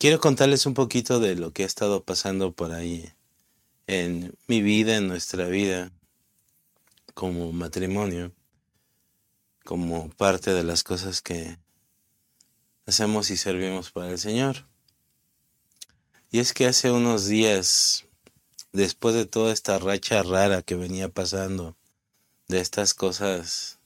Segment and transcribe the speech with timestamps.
[0.00, 3.12] quiero contarles un poquito de lo que ha estado pasando por ahí
[3.86, 5.92] en mi vida, en nuestra vida,
[7.12, 8.32] como matrimonio,
[9.62, 11.58] como parte de las cosas que
[12.86, 14.66] hacemos y servimos para el Señor.
[16.30, 18.06] Y es que hace unos días,
[18.72, 21.76] después de toda esta racha rara que venía pasando,
[22.48, 23.78] de estas cosas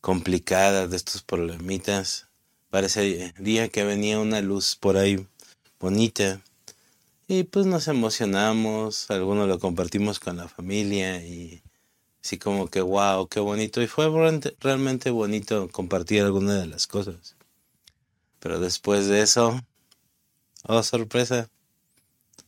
[0.00, 2.26] complicadas, de estos problemitas,
[2.68, 5.28] parecería que venía una luz por ahí
[5.80, 6.42] bonita.
[7.28, 11.62] Y pues nos emocionamos, algunos lo compartimos con la familia y
[12.22, 13.82] así como que wow, qué bonito.
[13.82, 14.08] Y fue
[14.60, 17.36] realmente bonito compartir algunas de las cosas.
[18.38, 19.60] Pero después de eso,
[20.64, 21.48] oh sorpresa,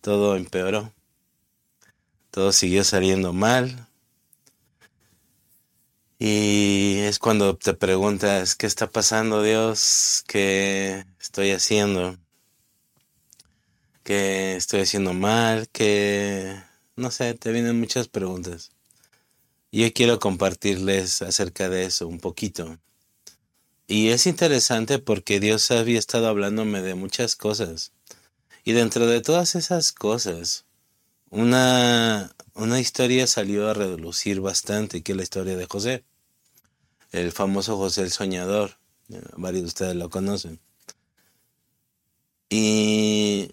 [0.00, 0.92] todo empeoró.
[2.30, 3.88] Todo siguió saliendo mal.
[6.20, 10.24] Y es cuando te preguntas, ¿qué está pasando Dios?
[10.26, 12.16] ¿Qué estoy haciendo?
[14.08, 15.68] ¿Qué estoy haciendo mal?
[15.68, 16.58] ¿Qué...
[16.96, 18.70] No sé, te vienen muchas preguntas.
[19.70, 22.78] Yo quiero compartirles acerca de eso un poquito.
[23.86, 27.92] Y es interesante porque Dios había estado hablándome de muchas cosas.
[28.64, 30.64] Y dentro de todas esas cosas,
[31.28, 36.02] una, una historia salió a relucir bastante, que es la historia de José,
[37.12, 38.78] el famoso José el Soñador.
[39.36, 40.60] Varios de ustedes lo conocen.
[42.48, 43.50] Y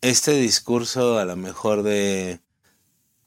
[0.00, 2.40] este discurso a lo mejor de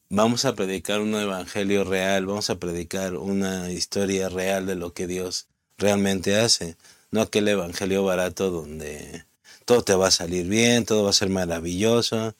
[0.09, 5.07] vamos a predicar un evangelio real, vamos a predicar una historia real de lo que
[5.07, 5.47] Dios
[5.77, 6.77] realmente hace,
[7.11, 9.25] no aquel evangelio barato donde
[9.65, 12.35] todo te va a salir bien, todo va a ser maravilloso,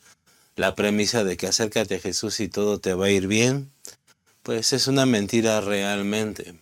[0.56, 3.70] la premisa de que acércate a Jesús y todo te va a ir bien,
[4.42, 6.54] pues es una mentira realmente.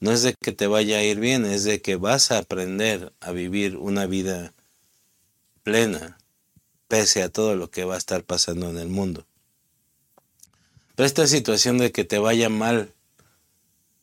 [0.00, 3.12] No es de que te vaya a ir bien, es de que vas a aprender
[3.20, 4.54] a vivir una vida
[5.62, 6.19] plena,
[6.90, 9.24] pese a todo lo que va a estar pasando en el mundo.
[10.96, 12.92] Pero esta situación de que te vaya mal,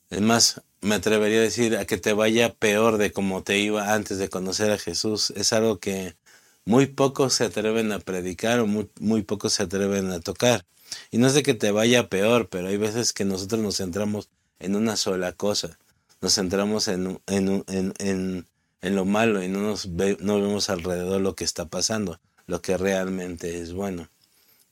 [0.10, 3.94] es más, me atrevería a decir a que te vaya peor de como te iba
[3.94, 6.16] antes de conocer a Jesús, es algo que
[6.64, 10.66] muy pocos se atreven a predicar o muy, muy pocos se atreven a tocar.
[11.12, 14.30] Y no es de que te vaya peor, pero hay veces que nosotros nos centramos
[14.60, 15.78] en una sola cosa.
[16.22, 18.46] Nos centramos en, en, en,
[18.82, 22.78] en lo malo y no, nos no vemos alrededor lo que está pasando, lo que
[22.78, 24.10] realmente es bueno.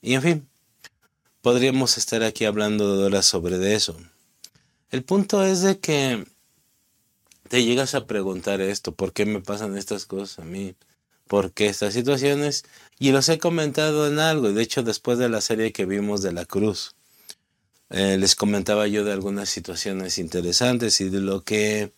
[0.02, 0.48] Y en fin,
[1.42, 3.96] podríamos estar aquí hablando de horas sobre eso.
[4.90, 6.26] El punto es de que
[7.48, 10.74] te llegas a preguntar esto, ¿por qué me pasan estas cosas a mí?
[11.28, 12.64] ¿Por qué estas situaciones?
[12.98, 16.32] Y los he comentado en algo, de hecho después de la serie que vimos de
[16.32, 16.94] la cruz,
[17.90, 21.92] eh, les comentaba yo de algunas situaciones interesantes y de lo que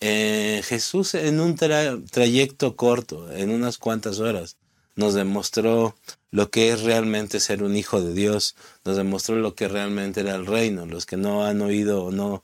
[0.00, 4.56] eh, Jesús en un trayecto corto, en unas cuantas horas,
[4.98, 5.94] nos demostró
[6.32, 10.34] lo que es realmente ser un hijo de Dios, nos demostró lo que realmente era
[10.34, 10.86] el reino.
[10.86, 12.42] Los que no han oído o no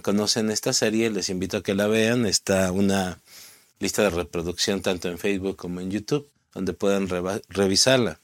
[0.00, 2.24] conocen esta serie, les invito a que la vean.
[2.24, 3.20] Está una
[3.80, 7.06] lista de reproducción tanto en Facebook como en YouTube, donde puedan
[7.48, 8.18] revisarla.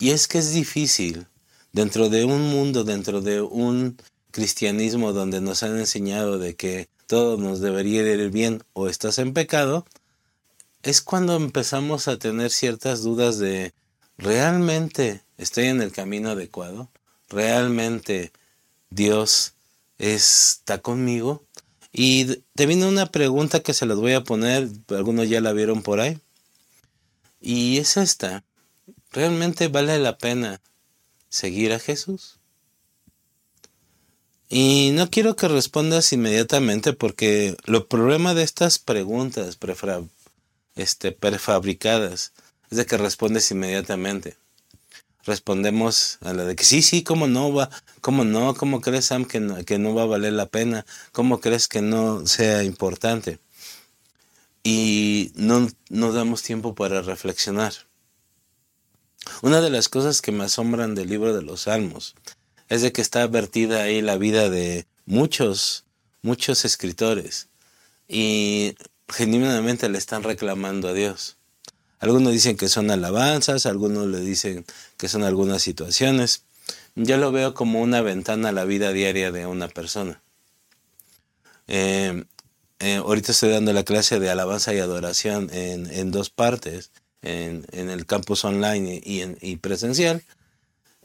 [0.00, 1.28] Y es que es difícil,
[1.72, 3.96] dentro de un mundo, dentro de un
[4.32, 9.34] cristianismo donde nos han enseñado de que todo nos debería ir bien o estás en
[9.34, 9.86] pecado,
[10.82, 13.74] es cuando empezamos a tener ciertas dudas de
[14.16, 16.90] ¿realmente estoy en el camino adecuado?
[17.28, 18.32] ¿Realmente
[18.88, 19.54] Dios
[19.98, 21.44] está conmigo?
[21.92, 25.82] Y te vino una pregunta que se las voy a poner, algunos ya la vieron
[25.82, 26.18] por ahí.
[27.40, 28.44] Y es esta,
[29.12, 30.60] ¿realmente vale la pena
[31.28, 32.38] seguir a Jesús?
[34.48, 39.56] Y no quiero que respondas inmediatamente porque lo problema de estas preguntas
[40.80, 42.32] este, prefabricadas.
[42.70, 44.36] Es de que respondes inmediatamente.
[45.24, 47.68] Respondemos a la de que sí, sí, cómo no va,
[48.00, 51.40] cómo no, cómo crees Sam que no, que no va a valer la pena, cómo
[51.40, 53.38] crees que no sea importante.
[54.62, 57.72] Y no nos damos tiempo para reflexionar.
[59.42, 62.14] Una de las cosas que me asombran del libro de los Salmos
[62.68, 65.84] es de que está vertida ahí la vida de muchos,
[66.22, 67.48] muchos escritores.
[68.08, 68.74] Y
[69.12, 71.36] genuinamente le están reclamando a Dios.
[71.98, 74.64] Algunos dicen que son alabanzas, algunos le dicen
[74.96, 76.44] que son algunas situaciones.
[76.94, 80.22] Yo lo veo como una ventana a la vida diaria de una persona.
[81.68, 82.24] Eh,
[82.80, 86.90] eh, ahorita estoy dando la clase de alabanza y adoración en, dos partes,
[87.20, 90.22] en, el campus online y, en, presencial.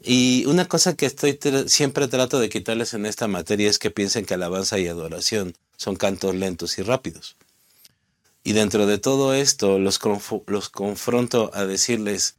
[0.02, 4.24] Y una cosa que estoy siempre trato de quitarles en esta materia es que piensen
[4.24, 7.36] que alabanza y adoración son cantos lentos y rápidos.
[8.46, 9.98] Y dentro de todo esto los,
[10.46, 12.36] los confronto a decirles,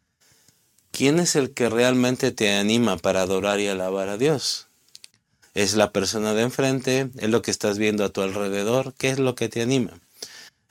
[0.92, 4.68] ¿quién es el que realmente te anima para adorar y alabar a Dios?
[5.54, 7.10] ¿Es la persona de enfrente?
[7.18, 8.94] ¿Es lo que estás viendo a tu alrededor?
[8.98, 10.00] ¿Qué es lo que te anima?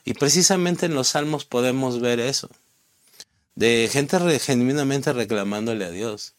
[0.06, 2.48] Y precisamente en los salmos podemos ver eso.
[3.56, 6.32] De gente genuinamente reclamándole a Dios.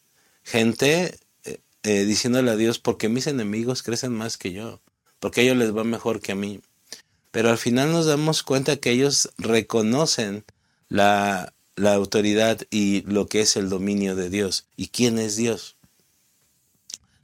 [0.43, 4.81] Gente eh, eh, diciéndole a Dios, porque mis enemigos crecen más que yo,
[5.19, 6.61] porque a ellos les va mejor que a mí.
[7.37, 10.43] Pero al final nos damos cuenta que ellos reconocen
[10.89, 14.65] la, la autoridad y lo que es el dominio de Dios.
[14.75, 15.75] ¿Y quién es Dios?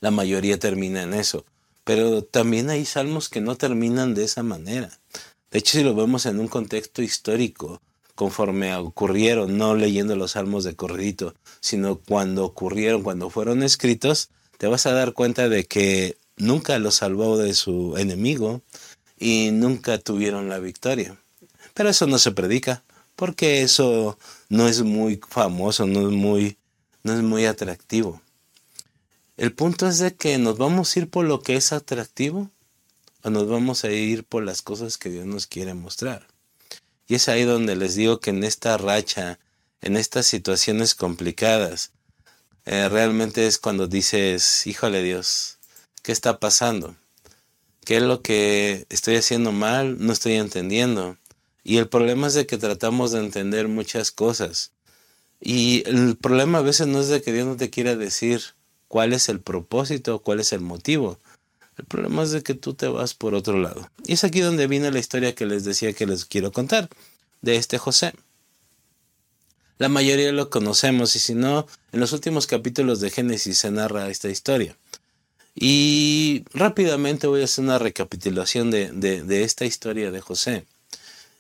[0.01, 1.45] La mayoría termina en eso.
[1.83, 4.91] Pero también hay salmos que no terminan de esa manera.
[5.49, 7.81] De hecho, si lo vemos en un contexto histórico,
[8.13, 14.29] conforme ocurrieron, no leyendo los salmos de corridito, sino cuando ocurrieron, cuando fueron escritos,
[14.59, 18.61] te vas a dar cuenta de que nunca los salvó de su enemigo
[19.23, 21.17] y nunca tuvieron la victoria.
[21.73, 22.83] Pero eso no se predica,
[23.15, 26.57] porque eso no es muy famoso, no es muy,
[27.03, 28.21] no es muy atractivo.
[29.37, 32.51] El punto es de que nos vamos a ir por lo que es atractivo
[33.23, 36.27] o nos vamos a ir por las cosas que Dios nos quiere mostrar.
[37.07, 39.39] Y es ahí donde les digo que en esta racha,
[39.81, 41.91] en estas situaciones complicadas,
[42.65, 45.59] eh, realmente es cuando dices, híjole Dios,
[46.01, 46.95] ¿qué está pasando?
[47.85, 49.97] ¿Qué es lo que estoy haciendo mal?
[49.99, 51.17] No estoy entendiendo.
[51.63, 54.71] Y el problema es de que tratamos de entender muchas cosas.
[55.41, 58.41] Y el problema a veces no es de que Dios no te quiera decir
[58.87, 61.19] cuál es el propósito, cuál es el motivo,
[61.77, 63.89] el problema es de que tú te vas por otro lado.
[64.05, 66.89] Y es aquí donde viene la historia que les decía que les quiero contar,
[67.41, 68.13] de este José.
[69.79, 74.09] La mayoría lo conocemos y si no, en los últimos capítulos de Génesis se narra
[74.09, 74.77] esta historia.
[75.55, 80.65] Y rápidamente voy a hacer una recapitulación de, de esta historia de José.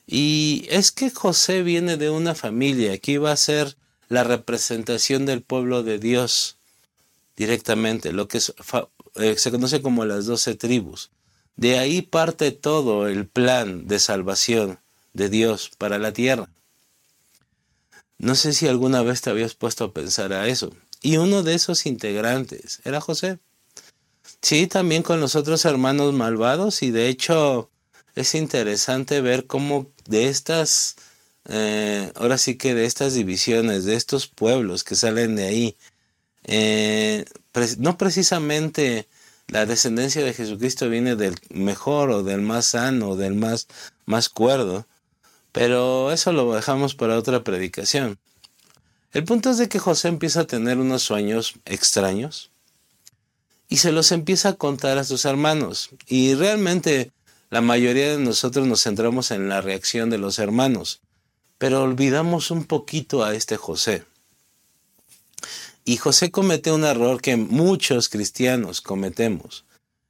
[0.05, 3.77] Y es que José viene de una familia que iba a ser
[4.09, 6.57] la representación del pueblo de Dios
[7.35, 8.39] directamente, lo que
[9.15, 11.11] eh, se conoce como las doce tribus.
[11.55, 14.79] De ahí parte todo el plan de salvación
[15.13, 16.49] de Dios para la tierra.
[18.17, 20.73] No sé si alguna vez te habías puesto a pensar a eso.
[21.01, 23.39] Y uno de esos integrantes era José.
[24.43, 27.71] Sí, también con los otros hermanos malvados y de hecho
[28.13, 30.97] es interesante ver cómo de estas,
[31.47, 35.77] eh, ahora sí que de estas divisiones, de estos pueblos que salen de ahí,
[36.43, 37.25] eh,
[37.79, 39.07] no precisamente
[39.47, 43.67] la descendencia de Jesucristo viene del mejor o del más sano o del más,
[44.05, 44.85] más cuerdo,
[45.53, 48.19] pero eso lo dejamos para otra predicación.
[49.13, 52.52] El punto es de que José empieza a tener unos sueños extraños
[53.73, 55.89] y se los empieza a contar a sus hermanos.
[56.05, 57.11] Y realmente
[57.49, 61.01] la mayoría de nosotros nos centramos en la reacción de los hermanos,
[61.57, 64.05] pero olvidamos un poquito a este José.
[65.85, 69.65] Y José cometió un error que muchos cristianos cometemos,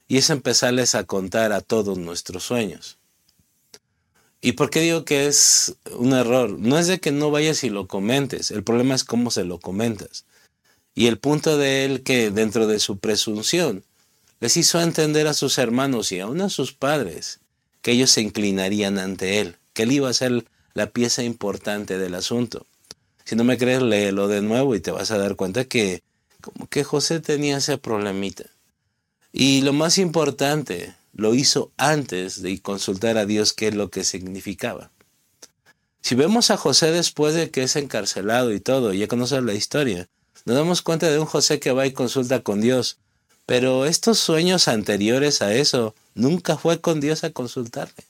[0.09, 2.97] y es empezarles a contar a todos nuestros sueños.
[4.41, 6.49] ¿Y por qué digo que es un error?
[6.59, 9.61] No es de que no vayas y lo comentes, el problema es cómo se lo
[9.61, 10.25] comentas.
[10.95, 13.83] Y el punto de él que dentro de su presunción
[14.39, 17.39] les hizo entender a sus hermanos y aún a sus padres
[17.81, 22.15] que ellos se inclinarían ante él, que él iba a ser la pieza importante del
[22.15, 22.65] asunto.
[23.25, 26.03] Si no me crees, léelo de nuevo y te vas a dar cuenta que
[26.41, 28.45] como que José tenía ese problemita.
[29.31, 34.03] Y lo más importante, lo hizo antes de consultar a Dios qué es lo que
[34.03, 34.91] significaba.
[36.01, 40.09] Si vemos a José después de que es encarcelado y todo, ya conoces la historia,
[40.45, 42.97] nos damos cuenta de un José que va y consulta con Dios.
[43.45, 48.03] Pero estos sueños anteriores a eso, nunca fue con Dios a consultarle.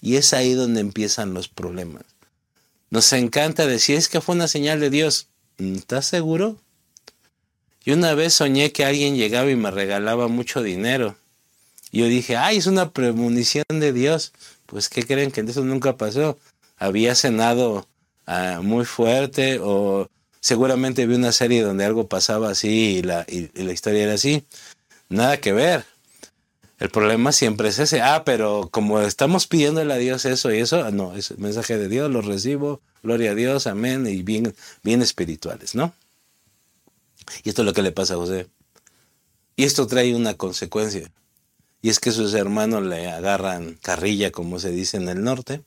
[0.00, 2.04] Y es ahí donde empiezan los problemas.
[2.90, 5.28] Nos encanta decir, es que fue una señal de Dios.
[5.58, 6.56] ¿Estás seguro?
[7.84, 11.16] Y una vez soñé que alguien llegaba y me regalaba mucho dinero.
[11.90, 14.32] Yo dije, ay, es una premonición de Dios.
[14.66, 16.38] Pues, ¿qué creen que eso nunca pasó?
[16.76, 17.86] Había cenado
[18.26, 20.08] ah, muy fuerte o
[20.48, 24.44] seguramente vi una serie donde algo pasaba así y la, y la historia era así.
[25.10, 25.84] Nada que ver.
[26.78, 28.00] El problema siempre es ese.
[28.00, 31.88] Ah, pero como estamos pidiéndole a Dios eso y eso, no, es el mensaje de
[31.88, 35.92] Dios, lo recibo, gloria a Dios, amén, y bien, bien espirituales, ¿no?
[37.44, 38.46] Y esto es lo que le pasa a José.
[39.54, 41.10] Y esto trae una consecuencia.
[41.82, 45.62] Y es que sus hermanos le agarran carrilla, como se dice en el norte,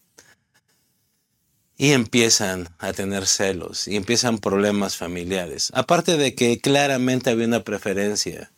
[1.82, 5.72] y empiezan a tener celos, y empiezan problemas familiares.
[5.74, 8.52] Aparte de que claramente había una preferencia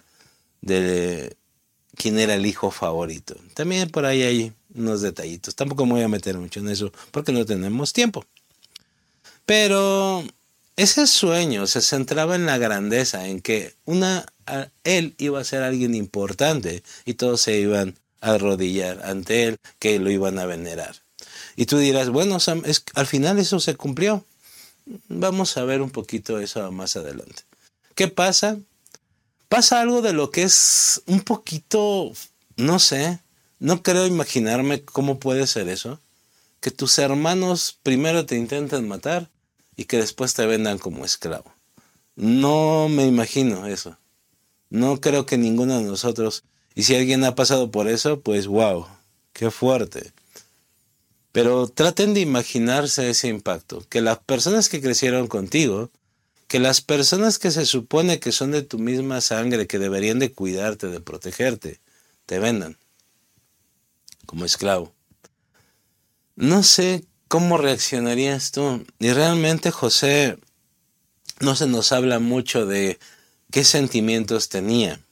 [0.59, 1.37] de
[1.95, 3.37] quién era el hijo favorito.
[3.53, 5.55] También por ahí hay unos detallitos.
[5.55, 8.25] Tampoco me voy a meter mucho en eso porque no tenemos tiempo.
[9.45, 10.25] Pero
[10.75, 14.25] ese sueño se centraba en la grandeza, en que una,
[14.83, 19.97] él iba a ser alguien importante y todos se iban a arrodillar ante él, que
[19.99, 21.02] lo iban a venerar.
[21.55, 22.37] Y tú dirás, bueno,
[22.95, 24.25] al final eso se cumplió.
[25.07, 27.43] Vamos a ver un poquito eso más adelante.
[27.95, 28.57] ¿Qué pasa?
[29.49, 32.11] Pasa algo de lo que es un poquito,
[32.57, 33.19] no sé,
[33.59, 35.99] no creo imaginarme cómo puede ser eso.
[36.59, 39.29] Que tus hermanos primero te intenten matar
[39.75, 41.53] y que después te vendan como esclavo.
[42.15, 43.97] No me imagino eso.
[44.69, 46.43] No creo que ninguno de nosotros,
[46.75, 48.87] y si alguien ha pasado por eso, pues wow,
[49.33, 50.13] qué fuerte.
[51.33, 55.91] Pero traten de imaginarse ese impacto, que las personas que crecieron contigo,
[56.47, 60.31] que las personas que se supone que son de tu misma sangre, que deberían de
[60.31, 61.81] cuidarte, de protegerte,
[62.27, 62.77] te vendan
[64.27, 64.93] como esclavo.
[66.35, 68.85] No sé cómo reaccionarías tú.
[68.99, 70.37] Y realmente José
[71.39, 72.99] no se nos habla mucho de
[73.49, 75.03] qué sentimientos tenía.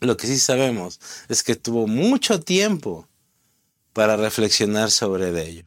[0.00, 1.00] Lo que sí sabemos
[1.30, 3.08] es que tuvo mucho tiempo
[3.94, 5.64] para reflexionar sobre ello.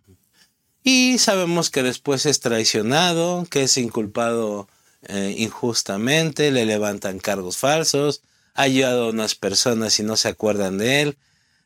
[0.84, 4.67] Y sabemos que después es traicionado, que es inculpado
[5.07, 8.22] eh, injustamente, le levantan cargos falsos,
[8.53, 11.17] ha ayudado a unas personas y no se acuerdan de él.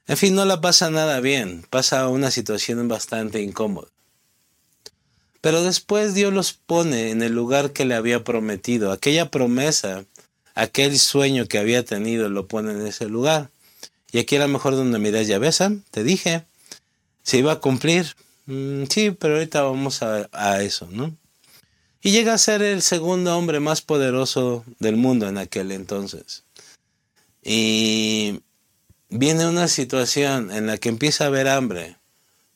[0.07, 3.89] En fin, no la pasa nada bien, pasa una situación bastante incómoda.
[5.39, 8.91] Pero después Dios los pone en el lugar que le había prometido.
[8.91, 10.05] Aquella promesa,
[10.53, 13.49] aquel sueño que había tenido, lo pone en ese lugar.
[14.11, 16.45] Y aquí a lo mejor donde miras ya ves, te dije,
[17.23, 18.15] se iba a cumplir.
[18.45, 21.15] Mm, sí, pero ahorita vamos a, eso, ¿no?
[22.01, 26.43] Y llega a ser el segundo hombre más poderoso del mundo en aquel entonces.
[27.43, 28.41] Y
[29.09, 31.97] viene una situación en la que empieza a haber hambre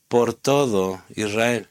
[0.08, 1.68] por todo Israel,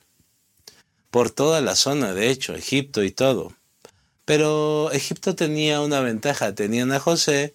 [1.10, 3.52] por toda la zona, de hecho, Egipto y todo.
[4.24, 7.54] Pero Egipto tenía una ventaja, tenían a José,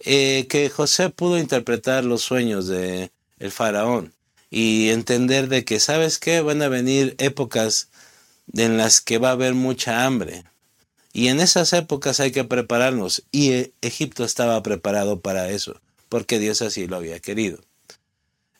[0.00, 4.12] eh, que José pudo interpretar los sueños de el faraón
[4.50, 6.40] y entender de que, ¿sabes qué?
[6.40, 7.88] Van a venir épocas
[8.54, 10.44] en las que va a haber mucha hambre.
[11.12, 13.24] Y en esas épocas hay que prepararnos.
[13.32, 17.58] Y e, Egipto estaba preparado para eso, porque Dios así lo había querido.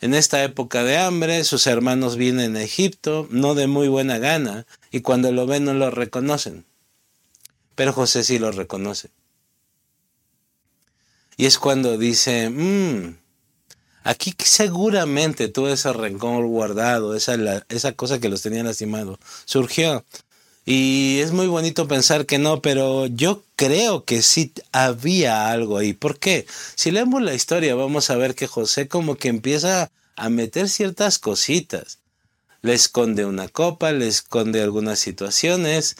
[0.01, 4.67] En esta época de hambre, sus hermanos vienen a Egipto, no de muy buena gana,
[4.91, 6.65] y cuando lo ven no lo reconocen.
[7.75, 9.11] Pero José sí lo reconoce.
[11.37, 13.17] Y es cuando dice, mmm,
[14.09, 17.37] Aquí seguramente todo ese rencor guardado, esa,
[17.69, 20.03] esa cosa que los tenía lastimado, surgió.
[20.65, 25.93] Y es muy bonito pensar que no, pero yo creo que sí había algo ahí.
[25.93, 26.47] ¿Por qué?
[26.75, 31.19] Si leemos la historia vamos a ver que José como que empieza a meter ciertas
[31.19, 31.99] cositas.
[32.63, 35.97] Le esconde una copa, le esconde algunas situaciones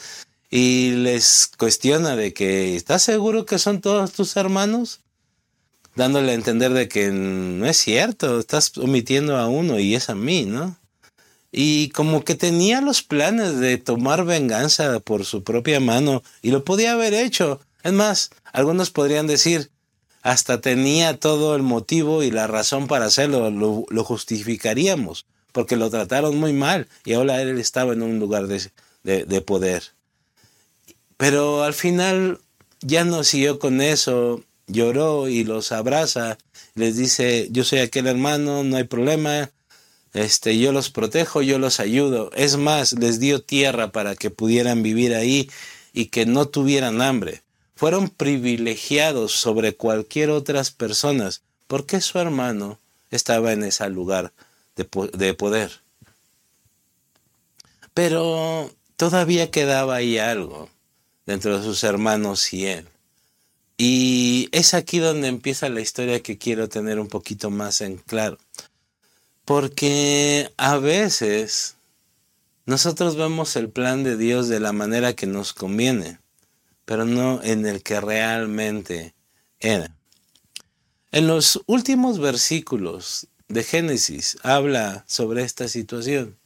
[0.49, 5.01] y les cuestiona de que ¿estás seguro que son todos tus hermanos?
[5.99, 10.15] Dándole a entender de que no es cierto, estás omitiendo a uno y es a
[10.15, 10.79] mí, ¿no?
[11.51, 16.65] Y como que tenía los planes de tomar venganza por su propia mano y lo
[16.65, 17.61] podía haber hecho.
[17.83, 19.73] Es más, algunos podrían decir,
[20.23, 26.39] hasta tenía todo el motivo y la razón para hacerlo, lo, justificaríamos, porque lo trataron
[26.39, 28.71] muy mal y ahora él estaba en un lugar de,
[29.03, 29.83] de poder.
[31.17, 32.39] Pero al final
[32.83, 36.39] ya no siguió con eso, lloró y los abraza,
[36.75, 39.51] les dice, yo soy aquel hermano, no hay problema,
[40.15, 42.31] este, yo los protejo, yo los ayudo.
[42.35, 45.51] Es más, les dio tierra para que pudieran vivir ahí
[45.93, 47.43] y que no tuvieran hambre.
[47.75, 54.33] Fueron privilegiados sobre cualquier otras personas porque su hermano estaba en ese lugar
[54.75, 55.81] de, de poder.
[57.95, 60.69] Pero todavía quedaba ahí algo
[61.27, 62.89] dentro de sus hermanos y él.
[63.81, 68.37] Y es aquí donde empieza la historia que quiero tener un poquito más en claro.
[69.45, 71.77] Porque a veces
[72.67, 76.19] nosotros vemos el plan de Dios de la manera que nos conviene,
[76.85, 79.15] pero no en el que realmente
[79.61, 79.97] era.
[81.13, 86.37] En los últimos versículos de Génesis habla sobre esta situación.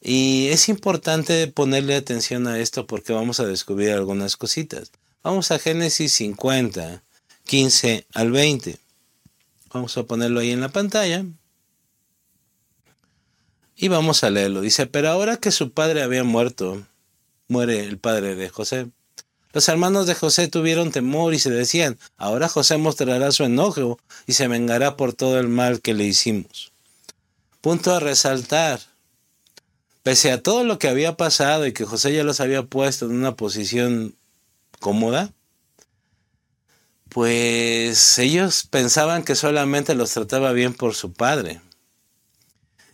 [0.00, 4.90] Y es importante ponerle atención a esto porque vamos a descubrir algunas cositas.
[5.22, 7.02] Vamos a Génesis 50,
[7.44, 8.78] 15 al 20.
[9.70, 11.26] Vamos a ponerlo ahí en la pantalla.
[13.76, 14.62] Y vamos a leerlo.
[14.62, 16.86] Dice, pero ahora que su padre había muerto,
[17.48, 18.86] muere el padre de José.
[19.52, 24.32] Los hermanos de José tuvieron temor y se decían, ahora José mostrará su enojo y
[24.32, 26.72] se vengará por todo el mal que le hicimos.
[27.60, 28.80] Punto a resaltar.
[30.02, 33.12] Pese a todo lo que había pasado y que José ya los había puesto en
[33.12, 34.14] una posición
[34.80, 35.32] cómoda,
[37.08, 41.60] pues ellos pensaban que solamente los trataba bien por su padre.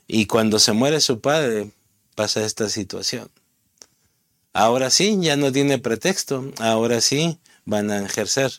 [0.07, 1.71] Y cuando se muere su padre,
[2.14, 3.31] pasa esta situación.
[4.52, 8.52] Ahora sí, ya no tiene pretexto, ahora sí van a ejercer.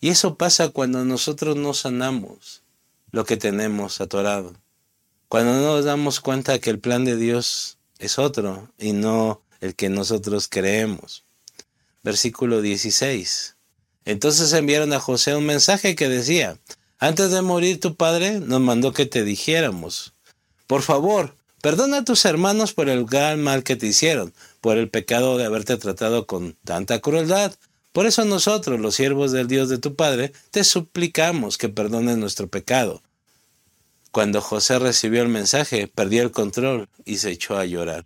[0.00, 2.62] Y eso pasa cuando nosotros no sanamos
[3.10, 4.54] lo que tenemos atorado.
[5.28, 9.74] Cuando no nos damos cuenta que el plan de Dios es otro y no el
[9.74, 11.25] que nosotros creemos.
[12.06, 13.56] Versículo 16.
[14.04, 16.56] Entonces enviaron a José un mensaje que decía,
[17.00, 20.14] antes de morir tu padre nos mandó que te dijéramos,
[20.68, 24.88] por favor, perdona a tus hermanos por el gran mal que te hicieron, por el
[24.88, 27.56] pecado de haberte tratado con tanta crueldad.
[27.90, 32.46] Por eso nosotros, los siervos del Dios de tu Padre, te suplicamos que perdones nuestro
[32.46, 33.02] pecado.
[34.12, 38.04] Cuando José recibió el mensaje, perdió el control y se echó a llorar.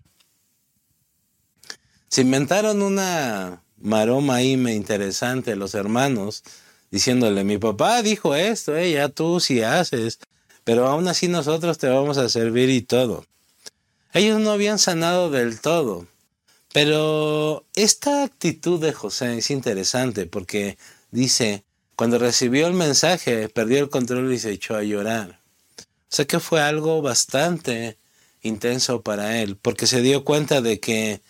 [2.09, 6.42] Se inventaron una maroma me interesante los hermanos,
[6.90, 10.18] diciéndole, mi papá dijo esto, eh, ya tú sí haces,
[10.64, 13.25] pero aún así nosotros te vamos a servir y todo.
[14.12, 16.06] Ellos no habían sanado del todo.
[16.72, 20.78] Pero esta actitud de José es interesante porque
[21.10, 21.64] dice,
[21.96, 25.40] cuando recibió el mensaje, perdió el control y se echó a llorar.
[25.78, 25.82] O
[26.14, 27.99] sea que fue algo bastante
[28.42, 31.22] intenso para él, porque se dio cuenta de que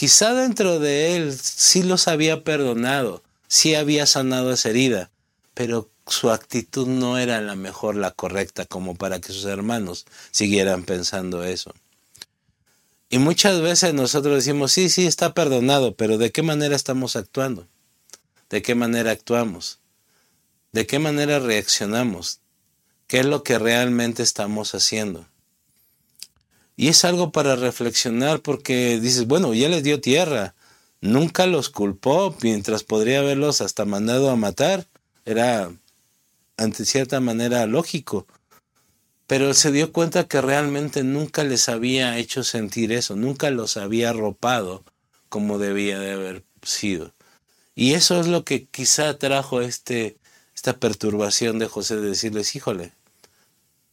[0.00, 5.10] quizá dentro de él sí los había perdonado, sí había sanado esa herida,
[5.52, 10.84] pero su actitud no era la mejor, la correcta, como para que sus hermanos siguieran
[10.84, 11.74] pensando eso.
[13.10, 17.68] Y muchas veces nosotros decimos, sí, sí, está perdonado, pero ¿de qué manera estamos actuando?
[18.48, 19.80] ¿De qué manera actuamos?
[20.72, 22.40] ¿De qué manera reaccionamos?
[23.06, 25.26] ¿Qué es lo que realmente estamos haciendo?
[26.80, 30.54] Y es algo para reflexionar porque dices, bueno, ya les dio tierra,
[31.02, 34.86] nunca los culpó, mientras podría haberlos hasta mandado a matar.
[35.26, 35.70] Era,
[36.56, 38.26] ante cierta manera, lógico
[39.26, 44.10] pero se dio cuenta que realmente nunca les había hecho sentir eso, nunca los había
[44.10, 44.82] arropado
[45.28, 47.14] como debía de haber sido.
[47.76, 50.16] Y eso es lo que quizá trajo este,
[50.52, 52.92] esta perturbación de José de decirles, híjole,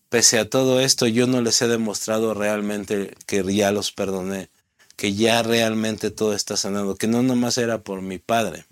[0.10, 4.50] pese a todo esto yo no les he demostrado realmente que ya los perdoné,
[4.96, 8.66] que ya realmente todo está sanado, que no nomás era por mi padre.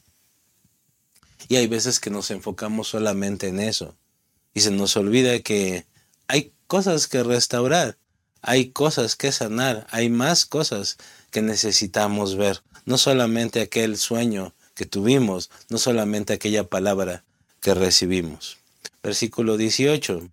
[1.48, 3.96] Y hay veces que nos enfocamos solamente en eso
[4.54, 5.86] y se nos olvida que
[6.28, 7.98] hay cosas que restaurar,
[8.42, 10.98] hay cosas que sanar, hay más cosas
[11.30, 17.24] que necesitamos ver, no solamente aquel sueño que tuvimos, no solamente aquella palabra
[17.62, 18.58] que recibimos.
[19.04, 20.30] Versículo 18.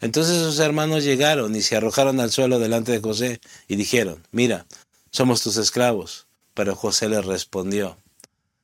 [0.00, 4.66] Entonces sus hermanos llegaron y se arrojaron al suelo delante de José y dijeron, mira,
[5.10, 6.26] somos tus esclavos.
[6.54, 7.98] Pero José les respondió,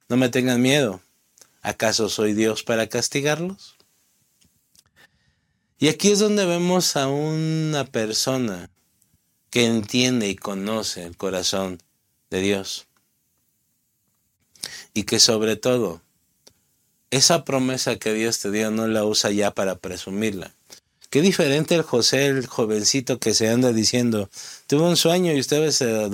[0.09, 1.01] no me tengan miedo,
[1.61, 3.77] ¿acaso soy Dios para castigarlos?
[5.79, 8.71] Y aquí es donde vemos a una persona
[9.51, 11.83] que entiende y conoce el corazón
[12.31, 12.87] de Dios.
[14.95, 16.01] Y que sobre todo,
[17.11, 20.55] esa promesa que Dios te dio no la usa ya para presumirla.
[21.13, 24.31] Qué diferente el José, el jovencito que se anda diciendo,
[24.67, 26.09] tuve un sueño y ustedes se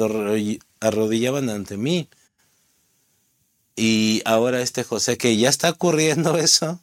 [0.80, 2.08] arrodillaban ante mí.
[3.76, 6.80] Y ahora este José que ya está ocurriendo eso,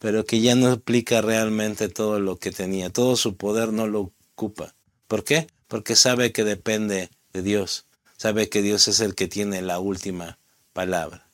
[0.00, 4.12] pero que ya no aplica realmente todo lo que tenía, todo su poder no lo
[4.32, 4.74] ocupa.
[5.06, 5.46] ¿Por qué?
[5.68, 7.84] Porque sabe que depende de Dios,
[8.16, 10.40] sabe que Dios es el que tiene la última
[10.72, 11.28] palabra.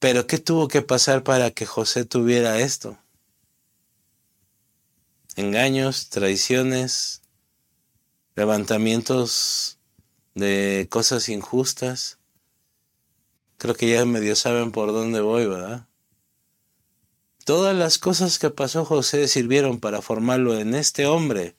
[0.00, 2.98] Pero ¿qué tuvo que pasar para que José tuviera esto?
[5.36, 7.22] Engaños, traiciones,
[8.34, 9.78] levantamientos
[10.34, 12.18] de cosas injustas.
[13.56, 15.86] Creo que ya medio saben por dónde voy, ¿verdad?
[17.44, 21.56] Todas las cosas que pasó José sirvieron para formarlo en este hombre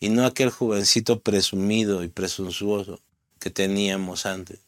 [0.00, 3.00] y no aquel jovencito presumido y presuntuoso
[3.40, 4.60] que teníamos antes.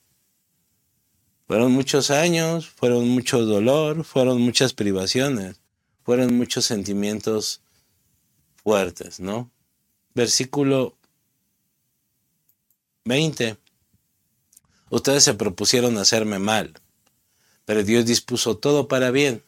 [1.47, 5.61] Fueron muchos años, fueron mucho dolor, fueron muchas privaciones,
[6.03, 7.61] fueron muchos sentimientos
[8.67, 9.49] fuertes, ¿no?
[10.13, 10.97] Versículo
[13.05, 13.57] 20.
[14.91, 16.75] Ustedes se propusieron hacerme mal,
[17.65, 19.47] pero Dios dispuso todo para bien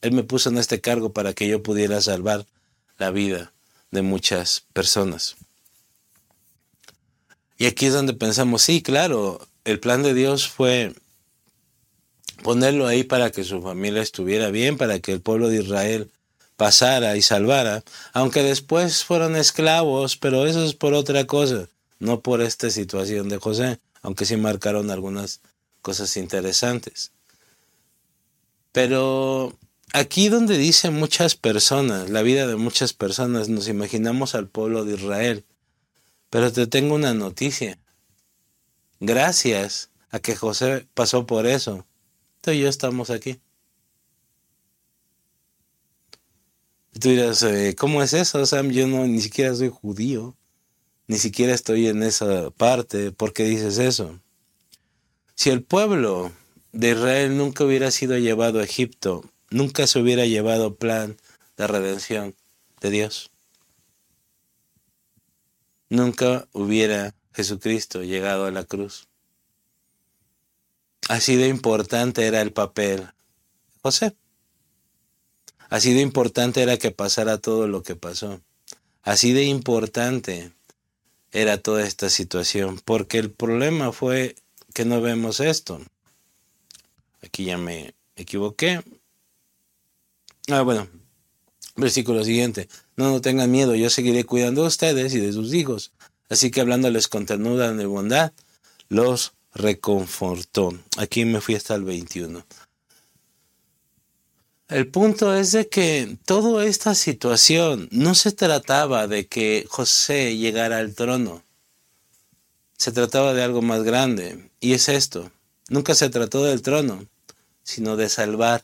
[0.00, 2.46] él me puso en este cargo para que yo pudiera salvar
[2.98, 3.52] la vida
[3.90, 5.36] de muchas personas.
[7.56, 10.94] Y aquí es donde pensamos, sí, claro, el plan de Dios fue
[12.42, 16.10] ponerlo ahí para que su familia estuviera bien, para que el pueblo de Israel
[16.58, 21.68] pasara y salvara, aunque después fueron esclavos, pero eso es por otra cosa,
[22.00, 25.40] no por esta situación de José, aunque sí marcaron algunas
[25.82, 27.12] cosas interesantes.
[28.72, 29.56] Pero
[29.92, 34.96] aquí donde dicen muchas personas, la vida de muchas personas, nos imaginamos al pueblo de
[34.96, 35.44] Israel.
[36.28, 37.78] Pero te tengo una noticia.
[38.98, 41.86] Gracias a que José pasó por eso,
[42.40, 43.38] tú y yo estamos aquí.
[46.92, 48.70] Tú dirás, eh, ¿cómo es eso, Sam?
[48.70, 50.36] Yo no, ni siquiera soy judío,
[51.06, 53.12] ni siquiera estoy en esa parte.
[53.12, 54.20] ¿Por qué dices eso?
[55.34, 56.32] Si el pueblo
[56.72, 61.16] de Israel nunca hubiera sido llevado a Egipto, nunca se hubiera llevado plan
[61.56, 62.34] de redención
[62.80, 63.30] de Dios.
[65.88, 69.08] Nunca hubiera Jesucristo llegado a la cruz.
[71.08, 73.08] Así de importante era el papel
[73.82, 74.14] José.
[75.68, 78.40] Así de importante era que pasara todo lo que pasó.
[79.02, 80.52] Así de importante
[81.32, 84.36] era toda esta situación, porque el problema fue
[84.74, 85.80] que no vemos esto.
[87.22, 88.82] Aquí ya me equivoqué.
[90.48, 90.88] Ah, bueno.
[91.76, 92.68] Versículo siguiente.
[92.96, 95.92] No, no tengan miedo, yo seguiré cuidando de ustedes y de sus hijos.
[96.28, 98.32] Así que hablándoles con ternura de bondad,
[98.88, 100.76] los reconfortó.
[100.96, 102.44] Aquí me fui hasta el 21.
[104.68, 110.76] El punto es de que toda esta situación no se trataba de que José llegara
[110.76, 111.42] al trono.
[112.76, 114.50] Se trataba de algo más grande.
[114.60, 115.32] Y es esto.
[115.70, 117.06] Nunca se trató del trono,
[117.62, 118.62] sino de salvar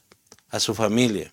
[0.51, 1.33] a su familia.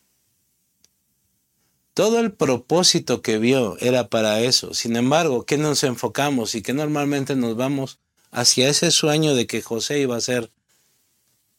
[1.94, 4.74] Todo el propósito que vio era para eso.
[4.74, 8.00] Sin embargo, ¿qué nos enfocamos y que normalmente nos vamos
[8.32, 10.50] hacia ese sueño de que José iba a ser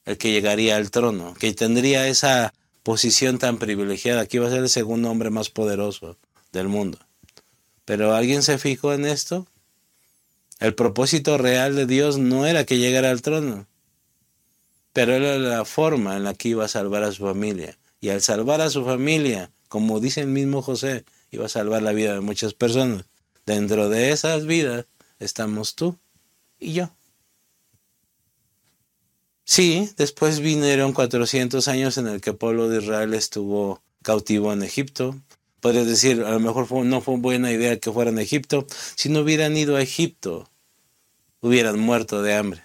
[0.06, 4.60] el que llegaría al trono, que tendría esa posición tan privilegiada, que iba a ser
[4.60, 6.16] el segundo hombre más poderoso
[6.52, 6.98] del mundo.
[7.84, 9.46] Pero ¿alguien se fijó en esto?
[10.60, 13.66] El propósito real de Dios no era que llegara al trono,
[14.92, 17.78] pero era la forma en la que iba a salvar a su familia.
[18.00, 21.92] Y al salvar a su familia, como dice el mismo José, iba a salvar la
[21.92, 23.06] vida de muchas personas.
[23.46, 24.86] Dentro de esas vidas
[25.18, 25.98] estamos tú
[26.58, 26.90] y yo.
[29.44, 34.62] Sí, después vinieron 400 años en el que el pueblo de Israel estuvo cautivo en
[34.62, 35.16] Egipto.
[35.60, 38.66] Puedes decir, a lo mejor no fue buena idea que fueran a Egipto.
[38.96, 40.48] Si no hubieran ido a Egipto,
[41.40, 42.64] hubieran muerto de hambre.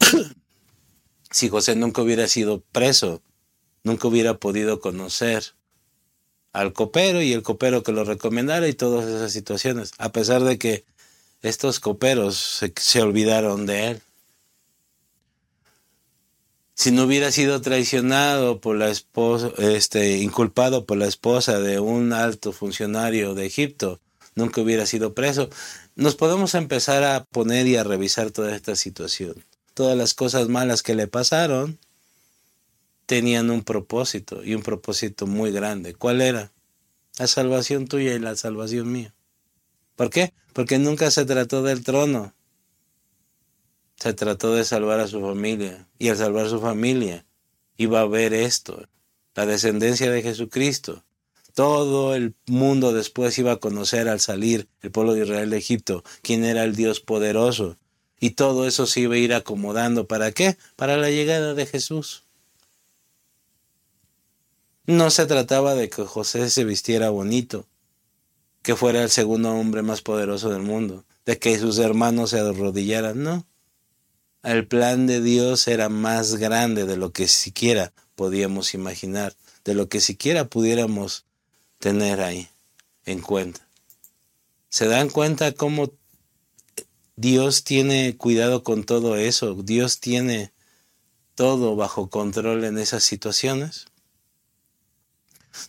[1.30, 3.22] si José nunca hubiera sido preso,
[3.84, 5.54] nunca hubiera podido conocer
[6.52, 10.58] al copero y el copero que lo recomendara y todas esas situaciones, a pesar de
[10.58, 10.84] que
[11.42, 14.02] estos coperos se, olvidaron de él.
[16.78, 22.12] Si no hubiera sido traicionado por la esposa, este, inculpado por la esposa de un
[22.12, 24.00] alto funcionario de Egipto,
[24.34, 25.50] nunca hubiera sido preso.
[25.96, 29.44] Nos podemos empezar a poner y a revisar toda esta situación
[29.78, 31.78] todas las cosas malas que le pasaron
[33.06, 35.94] tenían un propósito y un propósito muy grande.
[35.94, 36.50] ¿Cuál era?
[37.16, 39.14] La salvación tuya y la salvación mía.
[39.94, 40.34] ¿Por qué?
[40.52, 42.34] Porque nunca se trató del trono.
[43.98, 45.86] Se trató de salvar a su familia.
[45.98, 47.24] Y al salvar su familia
[47.76, 48.88] iba a ver esto,
[49.34, 51.04] la descendencia de Jesucristo.
[51.54, 56.04] Todo el mundo después iba a conocer al salir el pueblo de Israel de Egipto,
[56.22, 57.76] quién era el Dios poderoso,
[58.20, 60.06] y todo eso se iba a ir acomodando.
[60.06, 60.56] ¿Para qué?
[60.76, 62.24] Para la llegada de Jesús.
[64.86, 67.66] No se trataba de que José se vistiera bonito,
[68.62, 73.22] que fuera el segundo hombre más poderoso del mundo, de que sus hermanos se arrodillaran,
[73.22, 73.46] no.
[74.42, 79.88] El plan de Dios era más grande de lo que siquiera podíamos imaginar, de lo
[79.88, 81.24] que siquiera pudiéramos
[81.78, 82.48] tener ahí
[83.04, 83.66] en cuenta.
[84.68, 85.92] ¿Se dan cuenta cómo
[87.16, 90.52] Dios tiene cuidado con todo eso, Dios tiene
[91.34, 93.86] todo bajo control en esas situaciones.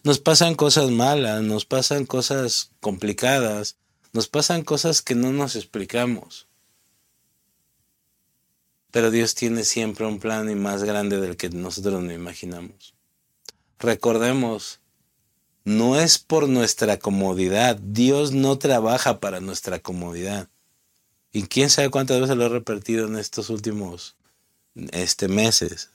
[0.03, 3.77] Nos pasan cosas malas, nos pasan cosas complicadas,
[4.13, 6.48] nos pasan cosas que no nos explicamos.
[8.91, 12.95] Pero Dios tiene siempre un plan y más grande del que nosotros no imaginamos.
[13.78, 14.80] Recordemos,
[15.63, 20.49] no es por nuestra comodidad, Dios no trabaja para nuestra comodidad.
[21.32, 24.15] Y quién sabe cuántas veces lo he repetido en estos últimos
[24.91, 25.91] este, meses.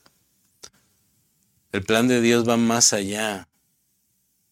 [1.71, 3.49] El plan de Dios va más allá.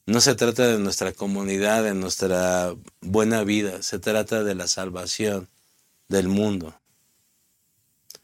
[0.05, 5.47] No se trata de nuestra comunidad, de nuestra buena vida, se trata de la salvación
[6.09, 6.77] del mundo.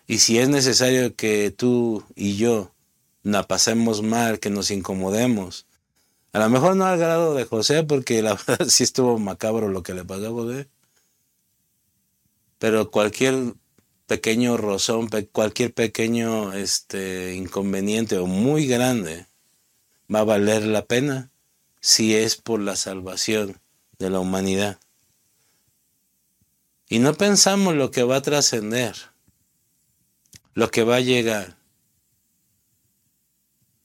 [0.10, 2.74] Y si es necesario que tú y yo
[3.22, 5.68] la pasemos mal, que nos incomodemos,
[6.34, 9.84] a lo mejor no al grado de José, porque la verdad sí estuvo macabro lo
[9.84, 10.68] que le pasó a José.
[12.58, 13.54] Pero cualquier
[14.08, 19.28] pequeño rozón, cualquier pequeño este, inconveniente o muy grande
[20.12, 21.30] va a valer la pena
[21.82, 23.60] si es por la salvación
[24.00, 24.80] de la humanidad.
[26.88, 28.96] Y no pensamos lo que va a trascender,
[30.60, 31.56] lo que va a llegar.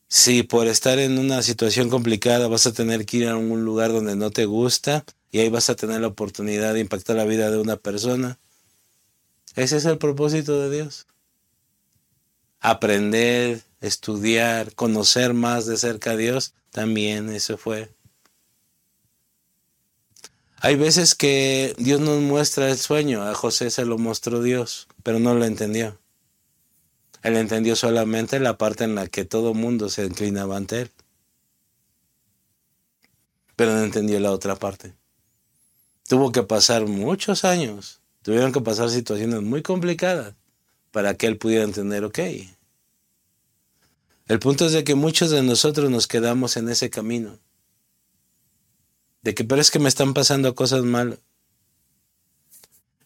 [0.09, 3.93] Si por estar en una situación complicada vas a tener que ir a un lugar
[3.93, 7.51] donde no te gusta y ahí vas a tener la oportunidad de impactar la vida
[7.53, 8.39] de una persona,
[9.55, 11.07] ese es el propósito de Dios.
[12.59, 17.89] Aprender, estudiar, conocer más de cerca a Dios, también eso fue.
[20.57, 25.21] Hay veces que Dios nos muestra el sueño, a José se lo mostró Dios, pero
[25.21, 25.99] no lo entendió.
[27.25, 30.91] Él entendió solamente la parte en la que todo mundo se inclinaba ante él.
[33.57, 34.95] Pero no entendió la otra parte.
[36.07, 40.35] Tuvo que pasar muchos años Tuvieron que pasar situaciones muy complicadas
[40.93, 42.21] para que él pudiera entender, ok.
[44.29, 47.39] El punto es de que muchos de nosotros nos quedamos en ese camino.
[49.21, 51.19] De que, pero es que me están pasando cosas malas.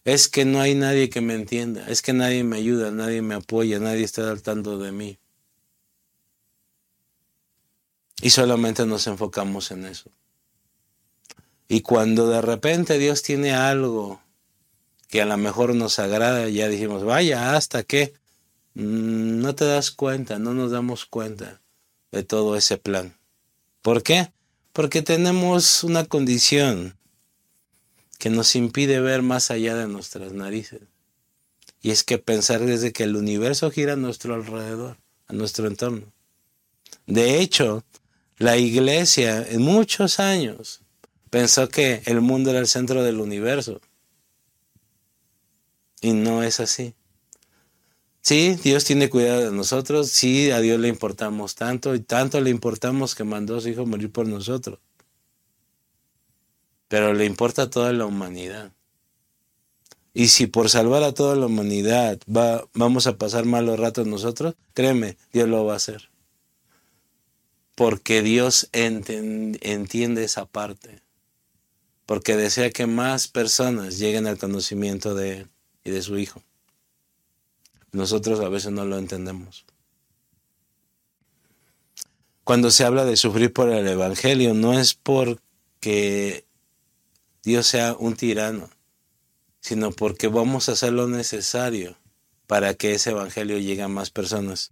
[0.05, 1.87] Es que no hay nadie que me entienda.
[1.87, 5.19] Es que nadie me ayuda, nadie me apoya, nadie está al de mí.
[8.21, 10.11] Y solamente nos enfocamos en eso.
[11.67, 14.21] Y cuando de repente Dios tiene algo
[15.07, 18.13] que a lo mejor nos agrada, ya dijimos, vaya, hasta que
[18.73, 21.61] mm, no te das cuenta, no nos damos cuenta
[22.11, 23.17] de todo ese plan.
[23.81, 24.31] ¿Por qué?
[24.73, 26.98] Porque tenemos una condición
[28.19, 30.81] que nos impide ver más allá de nuestras narices.
[31.81, 36.11] Y es que pensar desde que el universo gira a nuestro alrededor, a nuestro entorno.
[37.07, 37.85] De hecho,
[38.37, 40.81] la iglesia en muchos años
[41.29, 43.79] pensó que el mundo era el centro del universo.
[46.01, 46.93] Y no es así.
[48.21, 52.49] Sí, Dios tiene cuidado de nosotros, sí, a Dios le importamos tanto y tanto le
[52.49, 54.79] importamos que mandó a su Hijo morir por nosotros.
[56.89, 58.73] Pero le importa a toda la humanidad.
[60.13, 64.55] Y si por salvar a toda la humanidad va, vamos a pasar malos ratos nosotros,
[64.73, 66.09] créeme, Dios lo va a hacer.
[67.75, 71.01] Porque Dios entiende esa parte.
[72.05, 75.49] Porque desea que más personas lleguen al conocimiento de Él
[75.85, 76.43] y de su Hijo.
[77.91, 79.65] Nosotros a veces no lo entendemos.
[82.43, 86.45] Cuando se habla de sufrir por el Evangelio, no es porque
[87.43, 88.69] Dios sea un tirano,
[89.61, 91.97] sino porque vamos a hacer lo necesario
[92.47, 94.71] para que ese Evangelio llegue a más personas.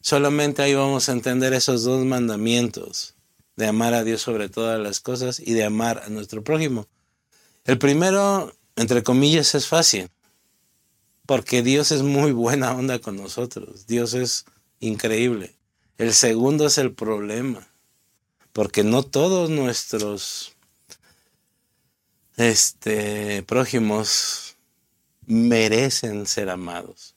[0.00, 3.14] Solamente ahí vamos a entender esos dos mandamientos,
[3.56, 6.86] de amar a Dios sobre todas las cosas y de amar a nuestro prójimo.
[7.64, 10.08] El primero, entre comillas, es fácil,
[11.26, 13.86] porque Dios es muy buena onda con nosotros.
[13.86, 14.46] Dios es
[14.80, 15.56] increíble.
[15.98, 17.68] El segundo es el problema,
[18.52, 20.56] porque no todos nuestros
[22.38, 24.56] este, prójimos
[25.26, 27.16] merecen ser amados.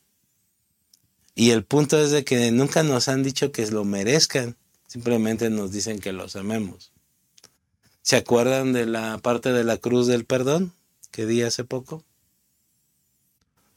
[1.36, 4.58] Y el punto es de que nunca nos han dicho que lo merezcan,
[4.88, 6.92] simplemente nos dicen que los amemos.
[8.02, 10.74] ¿Se acuerdan de la parte de la cruz del perdón
[11.12, 12.04] que di hace poco?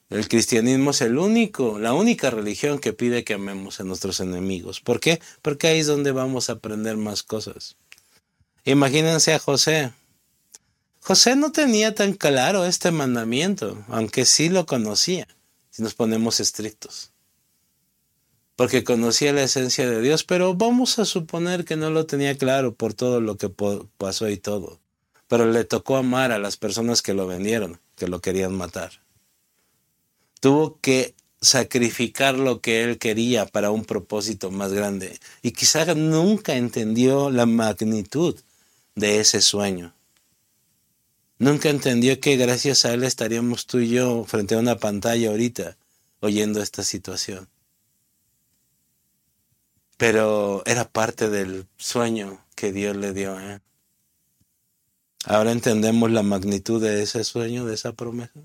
[0.08, 4.80] El cristianismo es el único, la única religión que pide que amemos a nuestros enemigos.
[4.80, 5.20] ¿Por qué?
[5.42, 7.76] Porque ahí es donde vamos a aprender más cosas.
[8.64, 9.92] Imagínense a José.
[11.04, 15.28] José no tenía tan claro este mandamiento, aunque sí lo conocía,
[15.70, 17.12] si nos ponemos estrictos.
[18.56, 22.74] Porque conocía la esencia de Dios, pero vamos a suponer que no lo tenía claro
[22.74, 23.48] por todo lo que
[23.96, 24.80] pasó y todo.
[25.28, 29.04] Pero le tocó amar a las personas que lo vendieron, que lo querían matar
[30.44, 35.18] tuvo que sacrificar lo que él quería para un propósito más grande.
[35.40, 38.38] Y quizá nunca entendió la magnitud
[38.94, 39.94] de ese sueño.
[41.38, 45.76] Nunca entendió que gracias a él estaríamos tú y yo frente a una pantalla ahorita
[46.20, 47.48] oyendo esta situación.
[49.96, 53.36] Pero era parte del sueño que Dios le dio.
[55.24, 58.40] Ahora entendemos la magnitud de ese sueño, de esa promesa.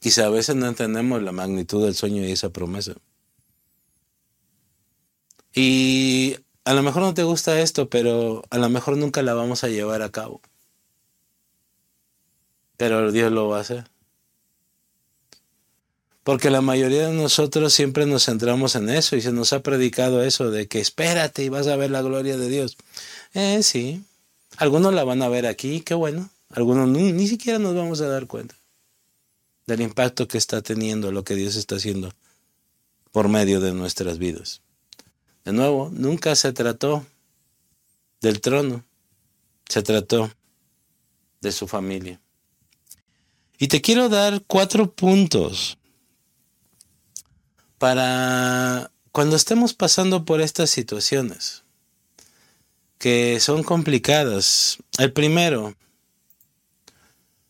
[0.00, 2.94] Quizá a veces no entendemos la magnitud del sueño y esa promesa.
[5.54, 9.64] Y a lo mejor no te gusta esto, pero a lo mejor nunca la vamos
[9.64, 10.42] a llevar a cabo.
[12.76, 13.84] Pero Dios lo va a hacer.
[16.24, 20.22] Porque la mayoría de nosotros siempre nos centramos en eso y se nos ha predicado
[20.22, 22.78] eso de que espérate y vas a ver la gloria de Dios.
[23.34, 24.02] Eh, sí.
[24.56, 26.30] Algunos la van a ver aquí, qué bueno.
[26.48, 28.54] Algunos ni, ni siquiera nos vamos a dar cuenta
[29.66, 32.12] del impacto que está teniendo lo que Dios está haciendo
[33.12, 34.62] por medio de nuestras vidas.
[35.44, 37.04] De nuevo, nunca se trató
[38.20, 38.84] del trono,
[39.68, 40.30] se trató
[41.40, 42.20] de su familia.
[43.58, 45.78] Y te quiero dar cuatro puntos
[47.78, 51.64] para cuando estemos pasando por estas situaciones
[52.98, 54.78] que son complicadas.
[54.98, 55.74] El primero,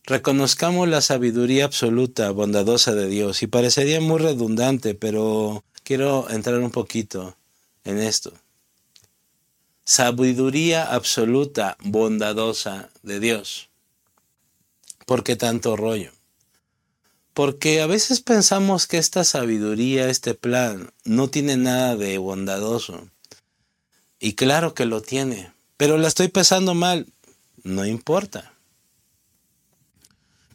[0.03, 3.43] reconozcamos la sabiduría absoluta, bondadosa de Dios.
[3.43, 7.37] Y parecería muy redundante, pero quiero entrar un poquito
[7.85, 8.33] en esto.
[9.85, 13.69] Sabiduría absoluta, bondadosa de Dios.
[15.07, 16.13] ¿Por qué tanto rollo?
[17.35, 23.09] Porque a veces pensamos que esta sabiduría, este plan, no tiene nada de bondadoso.
[24.21, 27.07] Y claro que lo tiene, pero la estoy pensando mal.
[27.65, 28.55] No importa.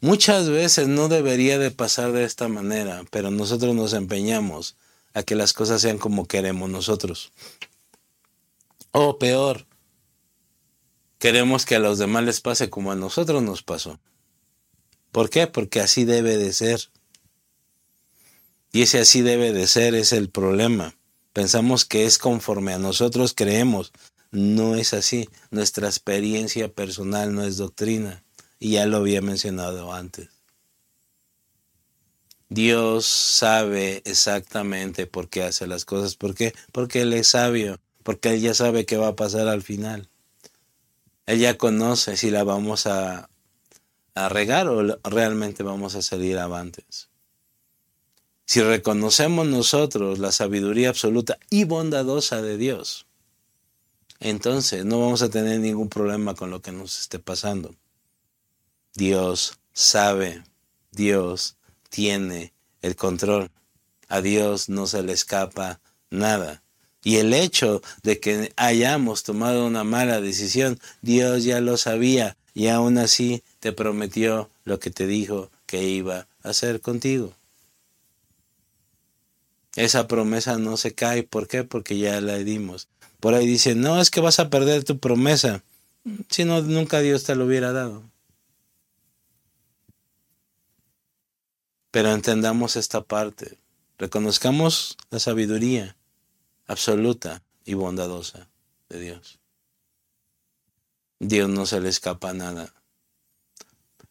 [0.02, 4.78] Muchas veces no debería de pasar de esta manera, pero nosotros nos empeñamos
[5.14, 7.34] a que las cosas sean como queremos nosotros.
[8.92, 9.66] O peor,
[11.18, 14.00] queremos que a los demás les pase como a nosotros nos pasó.
[15.12, 15.48] ¿Por qué?
[15.48, 16.90] Porque así debe de ser.
[18.72, 20.96] Y ese así debe de ser es el problema.
[21.34, 23.92] Pensamos que es conforme a nosotros creemos.
[24.32, 25.28] No es así.
[25.50, 28.24] Nuestra experiencia personal no es doctrina.
[28.60, 30.30] Y ya lo había mencionado antes.
[32.50, 36.16] Dios sabe exactamente por qué hace las cosas.
[36.16, 36.54] ¿Por qué?
[36.72, 37.80] Porque Él es sabio.
[38.04, 40.10] Porque Él ya sabe qué va a pasar al final.
[41.26, 43.30] Él ya conoce si la vamos a
[44.20, 47.10] a regar o realmente vamos a salir avantes.
[48.46, 53.06] Si reconocemos nosotros la sabiduría absoluta y bondadosa de Dios,
[54.20, 57.76] entonces no vamos a tener ningún problema con lo que nos esté pasando.
[58.94, 60.44] Dios sabe,
[60.92, 61.56] Dios
[61.90, 62.52] tiene
[62.82, 63.52] el control.
[64.10, 65.80] A Dios no se le escapa
[66.10, 66.62] nada.
[67.04, 72.68] Y el hecho de que hayamos tomado una mala decisión, Dios ya lo sabía y
[72.68, 77.34] aún así te prometió lo que te dijo que iba a hacer contigo.
[79.78, 81.24] Esa promesa no se cae.
[81.24, 81.64] ¿Por qué?
[81.64, 82.90] Porque ya la dimos.
[83.22, 85.64] Por ahí dicen, no, es que vas a perder tu promesa.
[86.28, 88.04] Si no, nunca Dios te lo hubiera dado.
[91.92, 93.58] Pero entendamos esta parte.
[93.98, 95.96] Reconozcamos la sabiduría
[96.68, 98.50] absoluta y bondadosa
[98.90, 99.39] de Dios.
[101.20, 102.74] Dios no se le escapa nada.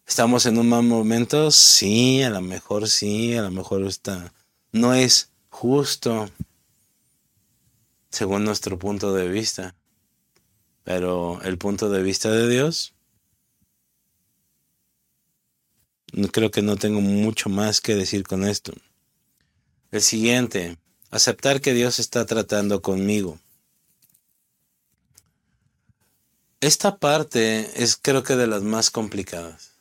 [0.06, 1.50] ¿Estamos en un mal momento?
[1.50, 4.32] Sí, a lo mejor sí, a lo mejor está.
[4.72, 6.30] No es justo
[8.10, 9.74] según nuestro punto de vista.
[10.84, 12.94] Pero el punto de vista de Dios,
[16.32, 18.72] creo que no tengo mucho más que decir con esto.
[19.90, 20.78] El siguiente,
[21.10, 23.38] aceptar que Dios está tratando conmigo.
[26.60, 29.78] Esta parte es creo que de las más complicadas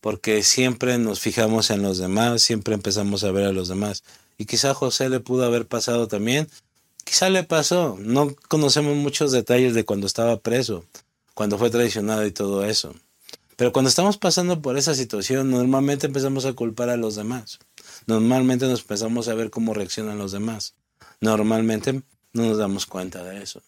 [0.00, 4.02] porque siempre nos fijamos en los demás, siempre empezamos a ver a los demás.
[4.38, 6.48] Y quizá a José le pudo haber pasado también,
[7.04, 10.84] quizá le pasó, no conocemos muchos detalles de cuando estaba preso,
[11.34, 12.94] cuando fue traicionado y todo eso.
[13.56, 17.58] Pero cuando estamos pasando por esa situación, normalmente empezamos a culpar a los demás.
[18.06, 20.74] Normalmente nos empezamos a ver cómo reaccionan los demás.
[21.20, 22.02] Normalmente
[22.32, 23.60] no nos damos cuenta de eso.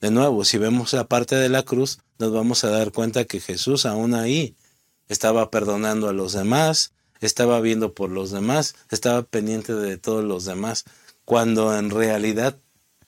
[0.00, 3.40] De nuevo, si vemos la parte de la cruz, nos vamos a dar cuenta que
[3.40, 4.54] Jesús aún ahí
[5.08, 10.44] estaba perdonando a los demás, estaba viendo por los demás, estaba pendiente de todos los
[10.44, 10.84] demás,
[11.24, 12.56] cuando en realidad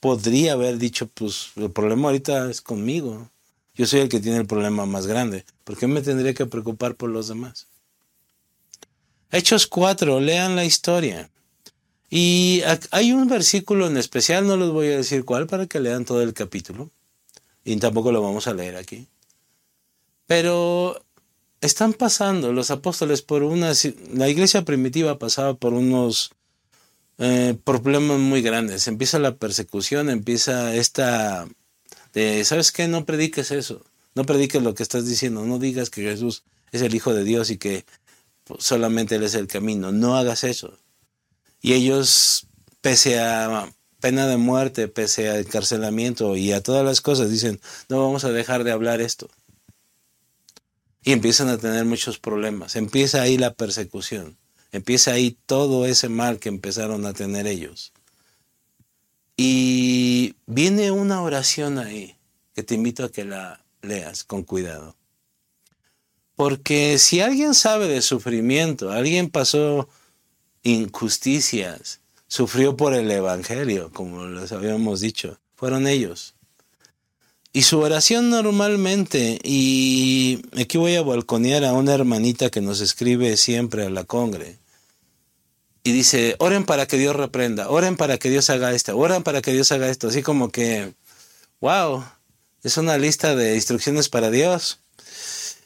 [0.01, 3.31] podría haber dicho, pues el problema ahorita es conmigo,
[3.75, 6.97] yo soy el que tiene el problema más grande, ¿por qué me tendría que preocupar
[6.97, 7.69] por los demás?
[9.31, 11.31] Hechos 4, lean la historia.
[12.11, 16.05] Y hay un versículo en especial, no les voy a decir cuál, para que lean
[16.05, 16.91] todo el capítulo.
[17.65, 19.07] Y tampoco lo vamos a leer aquí.
[20.27, 21.01] Pero
[21.61, 23.73] están pasando los apóstoles por una...
[24.13, 26.33] La iglesia primitiva pasaba por unos
[27.19, 28.89] eh, problemas muy grandes.
[28.89, 31.47] Empieza la persecución, empieza esta...
[32.13, 32.89] De, ¿Sabes qué?
[32.89, 33.85] No prediques eso.
[34.17, 35.47] No prediques lo que estás diciendo.
[35.47, 36.43] No digas que Jesús
[36.73, 37.85] es el Hijo de Dios y que
[38.59, 39.93] solamente Él es el camino.
[39.93, 40.77] No hagas eso.
[41.61, 42.47] Y ellos,
[42.81, 48.01] pese a pena de muerte, pese a encarcelamiento y a todas las cosas, dicen, no
[48.01, 49.29] vamos a dejar de hablar esto
[51.03, 52.77] y empiezan a tener muchos problemas.
[52.77, 54.37] Empieza ahí la persecución.
[54.73, 57.93] Empieza ahí todo ese mal que empezaron a tener ellos.
[59.37, 62.17] Y viene una oración ahí
[62.55, 64.97] que te invito a que la leas con cuidado.
[66.37, 69.89] Porque si alguien sabe de sufrimiento, alguien pasó
[70.63, 76.35] injusticias, sufrió por el Evangelio, como les habíamos dicho, fueron ellos.
[77.53, 83.37] Y su oración normalmente, y aquí voy a balconear a una hermanita que nos escribe
[83.37, 84.59] siempre a la congre,
[85.83, 89.43] y dice, oren para que Dios reprenda, oren para que Dios haga esto, oren para
[89.43, 90.93] que Dios haga esto, así como que,
[91.61, 92.05] wow,
[92.63, 94.79] es una lista de instrucciones para Dios.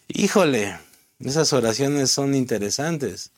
[0.08, 0.78] Híjole,
[1.18, 3.32] esas oraciones son interesantes.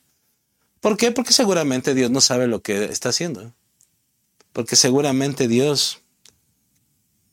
[0.80, 1.12] ¿Por qué?
[1.12, 3.54] Porque seguramente Dios no sabe lo que está haciendo.
[4.52, 6.02] Porque seguramente Dios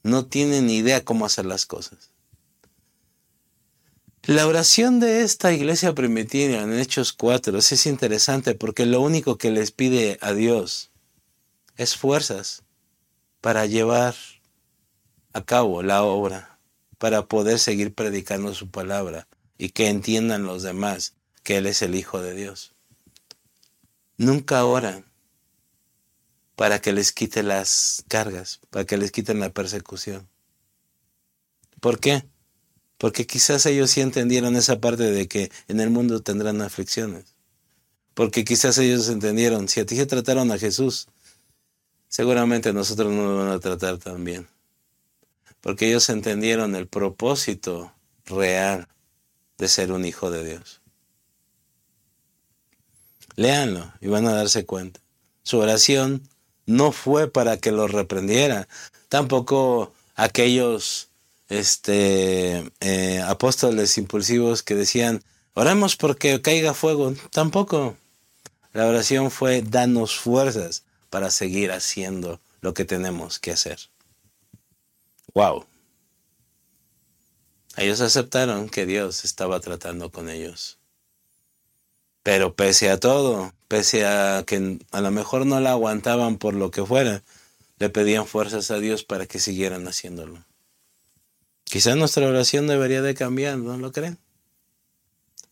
[0.04, 2.14] no tiene ni idea cómo hacer las cosas.
[4.26, 9.52] La oración de esta iglesia primitiva en Hechos 4 es interesante porque lo único que
[9.52, 10.92] les pide a Dios
[11.76, 12.64] es fuerzas
[13.42, 14.16] para llevar
[15.34, 16.58] a cabo la obra,
[17.00, 19.28] para poder seguir predicando su palabra
[19.58, 22.73] y que entiendan los demás que Él es el Hijo de Dios.
[24.18, 25.06] Nunca oran
[26.56, 30.30] para que les quite las cargas, para que les quiten la persecución.
[31.80, 32.24] ¿Por qué?
[32.98, 37.36] Porque quizás ellos sí entendieron esa parte de que en el mundo tendrán aflicciones.
[38.14, 41.08] Porque quizás ellos entendieron, si a ti se trataron a Jesús,
[42.08, 44.48] seguramente nosotros no nos van a tratar tan bien.
[45.60, 47.94] Porque ellos entendieron el propósito
[48.26, 48.88] real
[49.58, 50.83] de ser un hijo de Dios.
[53.36, 55.00] Léanlo y van a darse cuenta.
[55.44, 56.28] Su oración
[56.66, 58.68] no fue para que los reprendiera,
[59.10, 61.10] tampoco aquellos
[61.50, 65.24] este, eh, apóstoles impulsivos que decían,
[65.54, 67.98] oremos porque caiga fuego, tampoco.
[68.74, 73.78] La oración fue, danos fuerzas para seguir haciendo lo que tenemos que hacer.
[75.36, 75.66] Wow.
[77.78, 80.80] Ellos aceptaron que Dios estaba tratando con ellos.
[82.24, 86.72] Pero pese a todo, pese a que a lo mejor no la aguantaban por lo
[86.72, 87.24] que fuera,
[87.80, 90.46] le pedían fuerzas a Dios para que siguieran haciéndolo.
[91.66, 94.20] Quizás nuestra oración debería de cambiar, ¿no lo creen?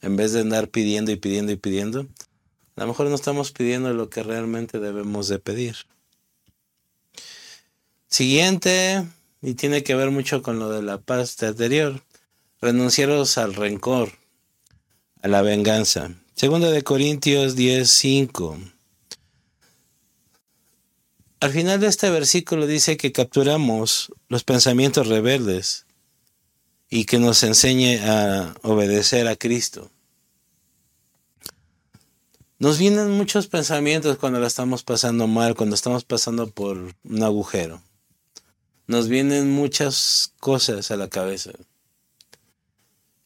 [0.01, 2.07] En vez de andar pidiendo y pidiendo y pidiendo,
[2.76, 5.76] a lo mejor no estamos pidiendo lo que realmente debemos de pedir.
[8.07, 9.05] Siguiente,
[9.41, 12.01] y tiene que ver mucho con lo de la paz anterior,
[12.61, 14.11] renunciaros al rencor,
[15.22, 16.11] a la venganza.
[16.36, 18.57] Segunda de Corintios 10:5.
[21.39, 25.86] Al final de este versículo dice que capturamos los pensamientos rebeldes
[26.89, 29.91] y que nos enseñe a obedecer a Cristo.
[32.59, 37.82] Nos vienen muchos pensamientos cuando la estamos pasando mal, cuando estamos pasando por un agujero.
[38.86, 41.51] Nos vienen muchas cosas a la cabeza.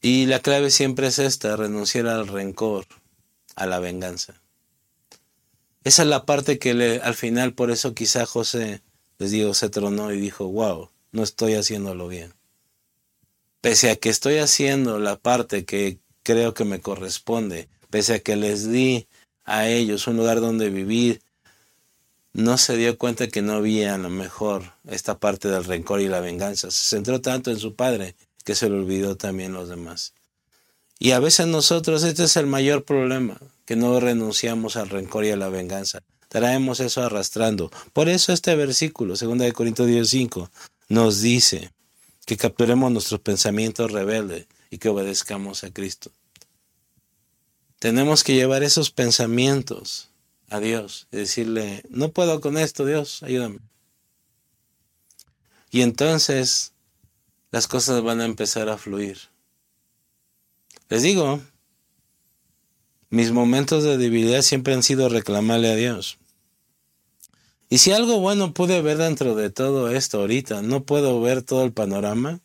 [0.08, 2.86] Y la clave siempre es esta, renunciar al rencor,
[3.56, 4.40] a la venganza.
[5.82, 8.82] Esa es la parte que le, al final, por eso quizá José,
[9.18, 12.34] les digo, se tronó y dijo, wow, no estoy haciéndolo bien.
[13.60, 18.36] Pese a que estoy haciendo la parte que creo que me corresponde, pese a que
[18.36, 19.08] les di
[19.44, 21.20] a ellos un lugar donde vivir,
[22.32, 26.06] no se dio cuenta que no había a lo mejor esta parte del rencor y
[26.06, 26.70] la venganza.
[26.70, 28.14] Se centró tanto en su padre
[28.46, 30.14] que se le olvidó también los demás.
[31.00, 35.32] Y a veces nosotros, este es el mayor problema, que no renunciamos al rencor y
[35.32, 36.04] a la venganza.
[36.28, 37.72] Traemos eso arrastrando.
[37.92, 40.48] Por eso este versículo, 2 de Corintios 10:5,
[40.88, 41.72] nos dice
[42.24, 46.12] que capturemos nuestros pensamientos rebeldes y que obedezcamos a Cristo.
[47.80, 50.08] Tenemos que llevar esos pensamientos
[50.50, 53.58] a Dios y decirle, no puedo con esto, Dios, ayúdame.
[55.72, 56.72] Y entonces
[57.56, 59.16] las cosas van a empezar a fluir.
[60.90, 61.40] Les digo,
[63.08, 66.18] mis momentos de debilidad siempre han sido reclamarle a Dios.
[67.70, 71.64] Y si algo bueno pude ver dentro de todo esto ahorita, no puedo ver todo
[71.64, 72.40] el panorama,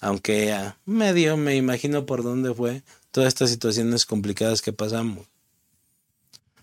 [0.00, 5.26] aunque a medio me imagino por dónde fue todas estas situaciones complicadas que pasamos.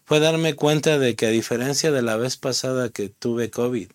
[0.06, 3.90] Fue darme cuenta de que a diferencia de la vez pasada que tuve COVID,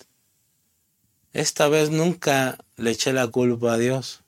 [1.33, 4.23] esta vez nunca le eché la culpa a Dios.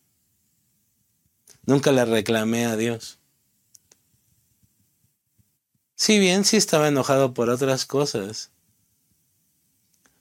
[1.64, 3.18] Nunca le reclamé a Dios.
[5.94, 8.50] Si bien sí estaba enojado por otras cosas,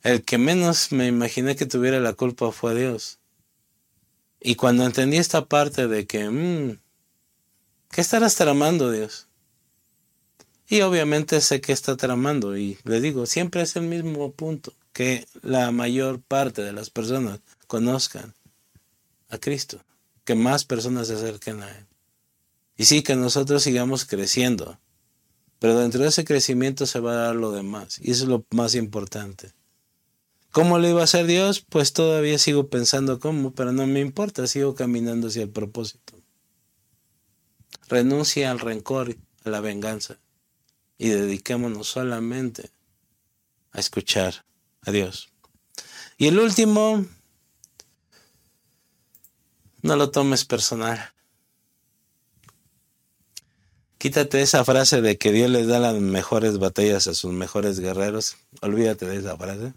[0.04, 3.20] el que menos me imaginé que tuviera la culpa fue Dios.
[4.40, 6.80] Y cuando entendí esta parte de que, mmm,
[7.92, 9.28] ¿qué estarás tramando Dios?
[10.68, 15.28] Y obviamente sé que está tramando y le digo, siempre es el mismo punto, que
[15.42, 18.34] la mayor parte de las personas conozcan
[19.30, 19.84] a Cristo,
[20.26, 21.88] que más personas se acerquen a Él.
[22.78, 24.80] Y sí, que nosotros sigamos creciendo,
[25.60, 28.46] pero dentro de ese crecimiento se va a dar lo demás, y eso es lo
[28.52, 29.54] más importante.
[30.52, 31.62] ¿Cómo le iba a hacer Dios?
[31.62, 36.16] Pues todavía sigo pensando cómo, pero no me importa, sigo caminando hacia el propósito.
[37.88, 39.16] Renuncia al rencor,
[39.46, 40.18] a la venganza,
[40.98, 42.70] y dediquémonos solamente
[43.72, 44.44] a escuchar
[44.86, 45.30] a Dios.
[46.18, 47.06] Y el último,
[49.82, 51.14] no lo tomes personal.
[53.98, 58.38] Quítate esa frase de que Dios les da las mejores batallas a sus mejores guerreros.
[58.62, 59.74] Olvídate de esa frase.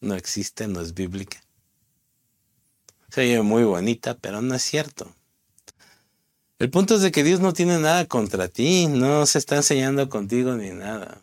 [0.00, 1.42] No existe, no es bíblica.
[3.10, 5.12] Se oye muy bonita, pero no es cierto.
[6.58, 10.08] El punto es de que Dios no tiene nada contra ti, no se está enseñando
[10.08, 11.22] contigo ni nada.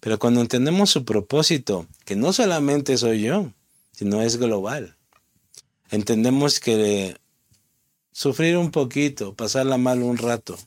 [0.00, 3.52] Pero cuando entendemos su propósito, que no solamente soy yo,
[3.92, 4.96] sino es global,
[5.90, 7.16] entendemos que
[8.12, 10.58] sufrir un poquito, pasarla mal un rato,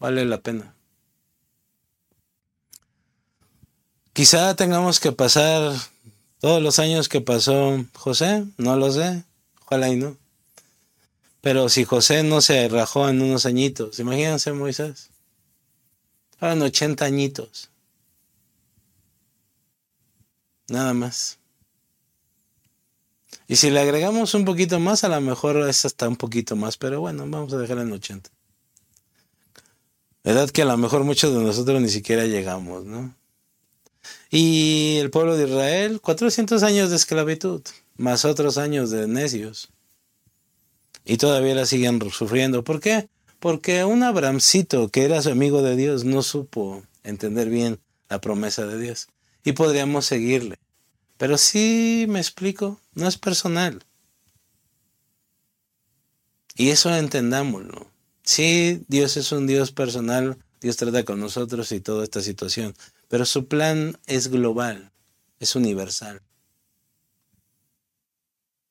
[0.00, 0.74] vale la pena.
[4.12, 5.72] Quizá tengamos que pasar
[6.40, 9.22] todos los años que pasó José, no lo sé,
[9.64, 10.16] ojalá y no.
[11.40, 15.10] Pero si José no se rajó en unos añitos, imagínense Moisés,
[16.40, 17.70] eran 80 añitos,
[20.68, 21.38] nada más.
[23.46, 26.76] Y si le agregamos un poquito más, a lo mejor es hasta un poquito más,
[26.76, 28.30] pero bueno, vamos a dejar en 80.
[30.24, 33.14] Edad que a lo mejor muchos de nosotros ni siquiera llegamos, ¿no?
[34.30, 37.62] Y el pueblo de Israel, 400 años de esclavitud,
[37.96, 39.70] más otros años de necios.
[41.04, 42.62] Y todavía la siguen sufriendo.
[42.62, 43.08] ¿Por qué?
[43.40, 48.66] Porque un Abramcito, que era su amigo de Dios, no supo entender bien la promesa
[48.66, 49.08] de Dios.
[49.48, 50.58] Y podríamos seguirle.
[51.16, 53.82] Pero sí me explico, no es personal.
[56.54, 57.90] Y eso entendámoslo.
[58.22, 62.74] Sí, Dios es un Dios personal, Dios trata con nosotros y toda esta situación,
[63.08, 64.92] pero su plan es global,
[65.40, 66.20] es universal.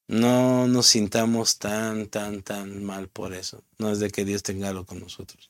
[0.08, 3.64] No nos sintamos tan, tan, tan mal por eso.
[3.80, 5.50] No es de que Dios tenga algo con nosotros.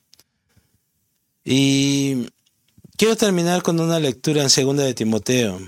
[1.44, 2.30] Y
[2.98, 5.58] quiero terminar con una lectura en segunda de Timoteo.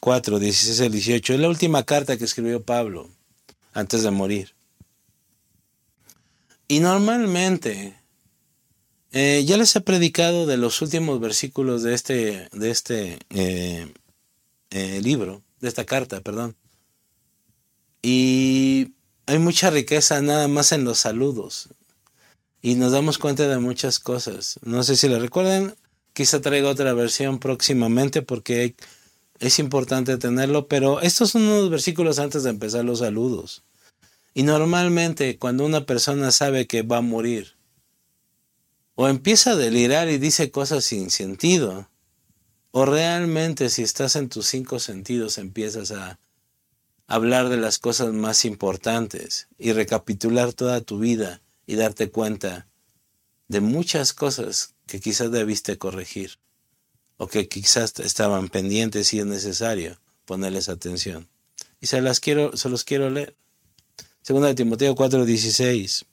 [0.00, 1.34] 4, 16 al 18.
[1.34, 3.10] Es la última carta que escribió Pablo
[3.72, 4.54] antes de morir.
[6.68, 7.98] Y normalmente,
[9.12, 13.92] eh, ya les he predicado de los últimos versículos de este, de este eh,
[14.70, 16.56] eh, libro, de esta carta, perdón.
[18.02, 18.92] Y
[19.26, 21.70] hay mucha riqueza nada más en los saludos.
[22.62, 24.60] Y nos damos cuenta de muchas cosas.
[24.62, 25.74] No sé si lo recuerdan.
[26.16, 28.74] Quizá traiga otra versión próximamente porque
[29.38, 33.64] es importante tenerlo, pero estos son unos versículos antes de empezar los saludos.
[34.32, 37.58] Y normalmente cuando una persona sabe que va a morir,
[38.94, 41.90] o empieza a delirar y dice cosas sin sentido,
[42.70, 46.18] o realmente si estás en tus cinco sentidos empiezas a
[47.06, 52.68] hablar de las cosas más importantes y recapitular toda tu vida y darte cuenta
[53.48, 56.38] de muchas cosas que quizás debiste corregir
[57.18, 61.28] o que quizás estaban pendientes y es necesario ponerles atención.
[61.80, 63.36] Y se las quiero, se los quiero leer.
[64.22, 66.04] Segunda de Timoteo 4:16.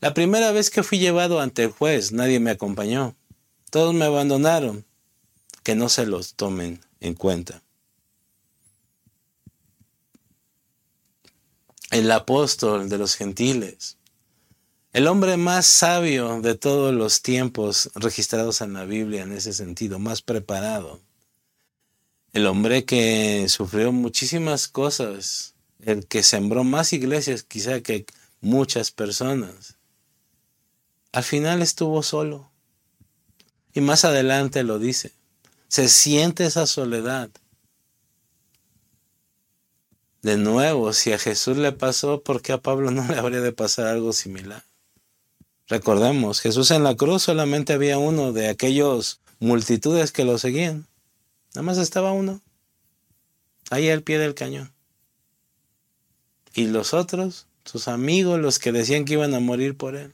[0.00, 3.16] La primera vez que fui llevado ante el juez, nadie me acompañó.
[3.70, 4.84] Todos me abandonaron.
[5.62, 7.62] Que no se los tomen en cuenta.
[11.90, 13.98] El apóstol de los gentiles
[14.92, 19.98] el hombre más sabio de todos los tiempos registrados en la Biblia en ese sentido,
[20.00, 21.00] más preparado.
[22.32, 28.04] El hombre que sufrió muchísimas cosas, el que sembró más iglesias quizá que
[28.40, 29.76] muchas personas.
[31.12, 32.50] Al final estuvo solo.
[33.72, 35.12] Y más adelante lo dice.
[35.68, 37.30] Se siente esa soledad.
[40.22, 43.52] De nuevo, si a Jesús le pasó, ¿por qué a Pablo no le habría de
[43.52, 44.64] pasar algo similar?
[45.70, 50.88] Recordemos, Jesús en la cruz solamente había uno de aquellos multitudes que lo seguían.
[51.54, 52.40] Nada más estaba uno.
[53.70, 54.72] Ahí al pie del cañón.
[56.54, 60.12] Y los otros, sus amigos, los que decían que iban a morir por él.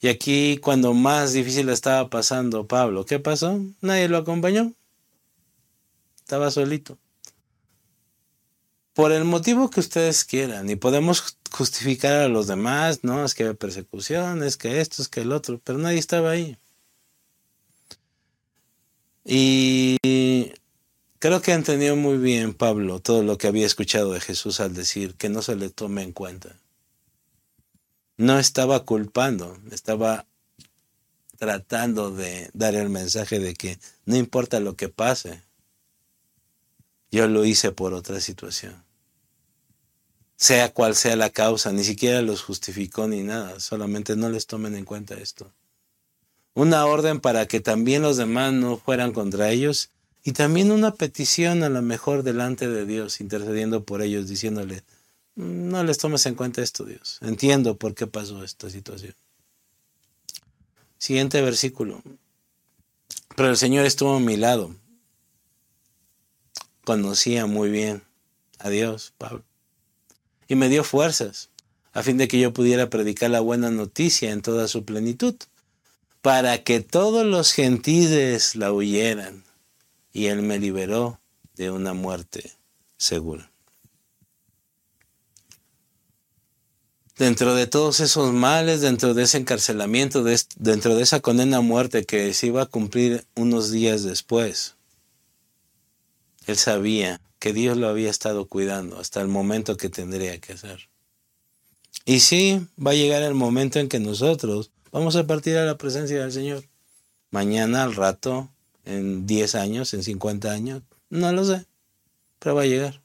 [0.00, 3.60] Y aquí cuando más difícil estaba pasando Pablo, ¿qué pasó?
[3.80, 4.72] Nadie lo acompañó.
[6.20, 6.98] Estaba solito
[8.94, 13.44] por el motivo que ustedes quieran y podemos justificar a los demás, no, es que
[13.44, 16.56] hay persecución, es que esto, es que el otro, pero nadie estaba ahí.
[19.24, 19.96] Y
[21.18, 25.14] creo que entendió muy bien Pablo todo lo que había escuchado de Jesús al decir
[25.14, 26.56] que no se le tome en cuenta.
[28.16, 30.26] No estaba culpando, estaba
[31.38, 35.42] tratando de dar el mensaje de que no importa lo que pase,
[37.12, 38.82] yo lo hice por otra situación.
[40.36, 44.74] Sea cual sea la causa, ni siquiera los justificó ni nada, solamente no les tomen
[44.74, 45.52] en cuenta esto.
[46.54, 49.90] Una orden para que también los demás no fueran contra ellos
[50.24, 54.82] y también una petición a lo mejor delante de Dios, intercediendo por ellos, diciéndole,
[55.34, 57.18] no les tomes en cuenta esto, Dios.
[57.22, 59.14] Entiendo por qué pasó esta situación.
[60.98, 62.02] Siguiente versículo.
[63.36, 64.74] Pero el Señor estuvo a mi lado.
[66.84, 68.02] Conocía muy bien
[68.58, 69.44] a Dios, Pablo.
[70.48, 71.50] Y me dio fuerzas
[71.92, 75.34] a fin de que yo pudiera predicar la buena noticia en toda su plenitud,
[76.22, 79.44] para que todos los gentiles la oyeran.
[80.12, 81.20] Y Él me liberó
[81.56, 82.52] de una muerte
[82.96, 83.52] segura.
[87.22, 90.24] dentro de todos esos males, dentro de ese encarcelamiento,
[90.56, 94.74] dentro de esa condena a muerte que se iba a cumplir unos días después,
[96.46, 100.88] él sabía que Dios lo había estado cuidando hasta el momento que tendría que hacer.
[102.04, 105.78] Y sí, va a llegar el momento en que nosotros vamos a partir a la
[105.78, 106.64] presencia del Señor.
[107.30, 108.48] Mañana, al rato,
[108.84, 111.66] en 10 años, en 50 años, no lo sé,
[112.38, 113.00] pero va a llegar.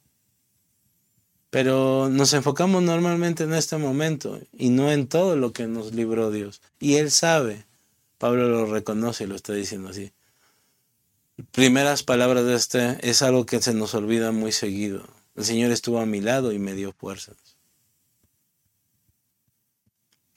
[1.49, 6.29] Pero nos enfocamos normalmente en este momento y no en todo lo que nos libró
[6.29, 6.61] Dios.
[6.79, 7.65] Y Él sabe,
[8.17, 10.11] Pablo lo reconoce y lo está diciendo así.
[11.51, 15.07] Primeras palabras de este es algo que se nos olvida muy seguido.
[15.35, 17.38] El Señor estuvo a mi lado y me dio fuerzas.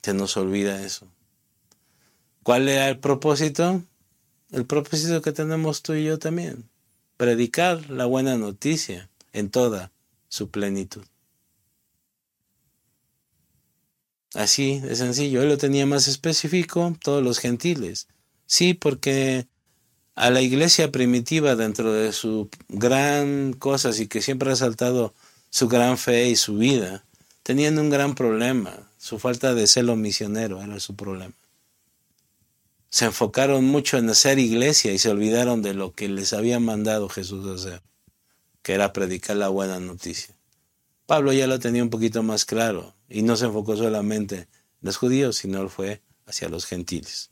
[0.03, 1.11] Se nos olvida eso.
[2.43, 3.83] ¿Cuál era el propósito?
[4.51, 6.69] El propósito que tenemos tú y yo también.
[7.17, 9.93] Predicar la buena noticia en toda
[10.29, 11.05] su plenitud.
[14.35, 15.43] Así de sencillo.
[15.43, 18.07] Él lo tenía más específico, todos los gentiles.
[18.47, 19.47] Sí, porque
[20.15, 25.15] a la iglesia primitiva, dentro de su gran cosas y que siempre ha resaltado
[25.51, 27.05] su gran fe y su vida,
[27.43, 28.91] tenían un gran problema.
[28.99, 31.35] Su falta de celo misionero era su problema.
[32.91, 37.09] Se enfocaron mucho en hacer iglesia y se olvidaron de lo que les había mandado
[37.09, 37.83] Jesús hacer
[38.63, 40.37] que era predicar la buena noticia.
[41.07, 44.49] Pablo ya lo tenía un poquito más claro y no se enfocó solamente en
[44.83, 47.31] los judíos, sino fue hacia los gentiles.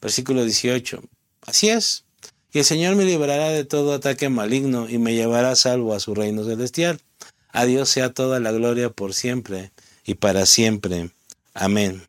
[0.00, 1.02] Versículo 18.
[1.46, 2.04] Así es.
[2.52, 6.14] Y el Señor me librará de todo ataque maligno y me llevará salvo a su
[6.14, 7.00] reino celestial.
[7.48, 9.72] A Dios sea toda la gloria por siempre
[10.04, 11.10] y para siempre.
[11.54, 12.06] Amén.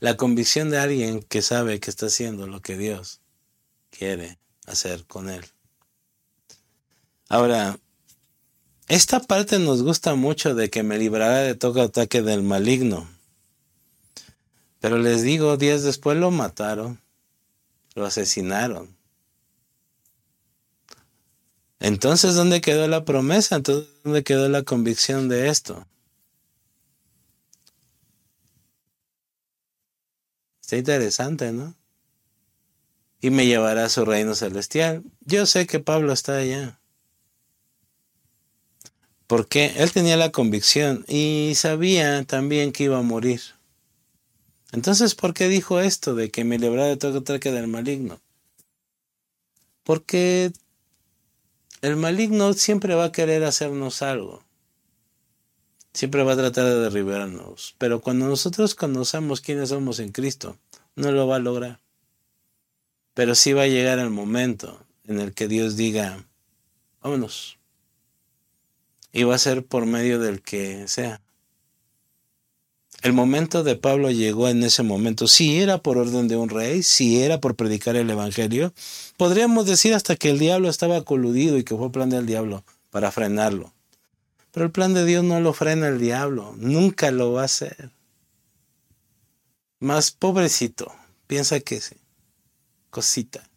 [0.00, 3.20] La convicción de alguien que sabe que está haciendo lo que Dios
[3.90, 5.44] quiere hacer con él.
[7.28, 7.78] Ahora,
[8.86, 13.08] esta parte nos gusta mucho de que me librará de todo ataque del maligno.
[14.80, 17.00] Pero les digo, días después lo mataron,
[17.94, 18.96] lo asesinaron.
[21.80, 23.56] Entonces, ¿dónde quedó la promesa?
[23.56, 25.86] Entonces, ¿dónde quedó la convicción de esto?
[30.60, 31.78] Está interesante, ¿no?
[33.20, 35.02] y me llevará a su reino celestial.
[35.24, 36.80] Yo sé que Pablo está allá.
[39.26, 43.40] Porque él tenía la convicción y sabía también que iba a morir.
[44.72, 48.20] Entonces, ¿por qué dijo esto de que me librará de todo ataque del maligno?
[49.82, 50.52] Porque
[51.80, 54.42] el maligno siempre va a querer hacernos algo.
[55.94, 57.74] Siempre va a tratar de derribarnos.
[57.78, 60.58] Pero cuando nosotros conocemos quiénes somos en Cristo,
[60.96, 61.80] no lo va a lograr.
[63.14, 66.24] Pero sí va a llegar el momento en el que Dios diga,
[67.00, 67.58] vámonos.
[69.12, 71.22] Y va a ser por medio del que sea.
[73.02, 75.28] El momento de Pablo llegó en ese momento.
[75.28, 78.72] Si era por orden de un rey, si era por predicar el Evangelio,
[79.16, 83.12] podríamos decir hasta que el diablo estaba coludido y que fue plan del diablo para
[83.12, 83.72] frenarlo.
[84.50, 87.90] Pero el plan de Dios no lo frena el diablo, nunca lo va a hacer.
[89.78, 90.92] Más pobrecito,
[91.28, 91.96] piensa que sí
[92.90, 93.48] cosita.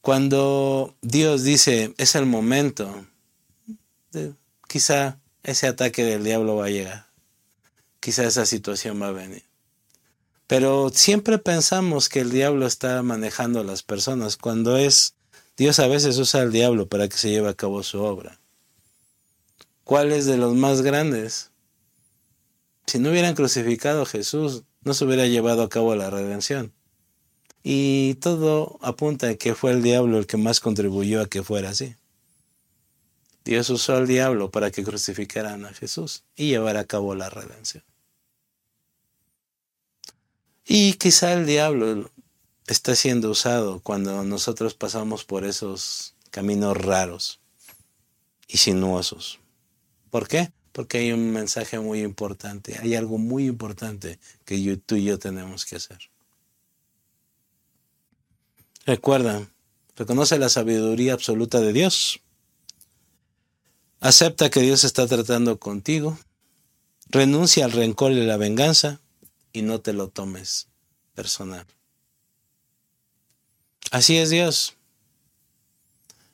[0.00, 3.06] Cuando Dios dice es el momento,
[4.68, 7.06] quizá ese ataque del diablo va a llegar.
[8.00, 9.44] Quizá esa situación va a venir.
[10.46, 15.14] Pero siempre pensamos que el diablo está manejando a las personas cuando es
[15.56, 18.40] Dios a veces usa al diablo para que se lleve a cabo su obra.
[19.84, 21.50] ¿Cuál es de los más grandes?
[22.86, 26.72] Si no hubieran crucificado a Jesús, no se hubiera llevado a cabo la redención.
[27.62, 31.70] Y todo apunta a que fue el diablo el que más contribuyó a que fuera
[31.70, 31.96] así.
[33.44, 37.84] Dios usó al diablo para que crucificaran a Jesús y llevara a cabo la redención.
[40.66, 42.10] Y quizá el diablo
[42.66, 47.40] está siendo usado cuando nosotros pasamos por esos caminos raros
[48.48, 49.40] y sinuosos.
[50.10, 50.52] ¿Por qué?
[50.72, 55.66] Porque hay un mensaje muy importante, hay algo muy importante que tú y yo tenemos
[55.66, 55.98] que hacer.
[58.86, 59.46] Recuerda,
[59.96, 62.20] reconoce la sabiduría absoluta de Dios.
[64.04, 66.18] Acepta que Dios está tratando contigo.
[67.08, 69.00] Renuncia al rencor y la venganza
[69.50, 70.68] y no te lo tomes
[71.14, 71.64] personal.
[73.90, 74.74] Así es Dios.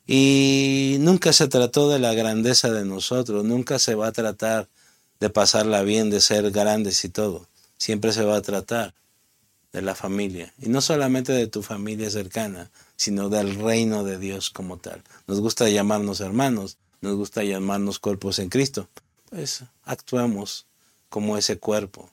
[0.05, 4.67] Y nunca se trató de la grandeza de nosotros, nunca se va a tratar
[5.21, 7.47] de pasarla bien, de ser grandes y todo.
[7.77, 8.93] Siempre se va a tratar
[9.71, 10.53] de la familia.
[10.59, 15.01] Y no solamente de tu familia cercana, sino del reino de Dios como tal.
[15.25, 18.87] Nos gusta llamarnos hermanos, nos gusta llamarnos cuerpos en Cristo.
[19.29, 20.67] Pues actuemos
[21.09, 22.09] como ese cuerpo.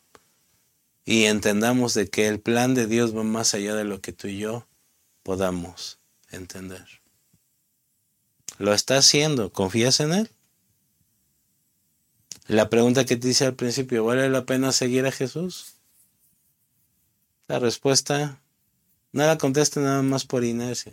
[1.05, 4.29] Y entendamos de que el plan de Dios va más allá de lo que tú
[4.29, 4.67] y yo
[5.23, 5.99] podamos
[6.31, 6.87] entender.
[8.59, 10.31] Lo está haciendo, ¿confías en Él?
[12.47, 15.75] La pregunta que te hice al principio, ¿vale la pena seguir a Jesús?
[17.47, 18.41] La respuesta,
[19.13, 20.93] no la conteste nada más por inercia.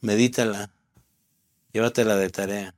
[0.00, 0.70] Medítala,
[1.72, 2.74] llévatela de tarea.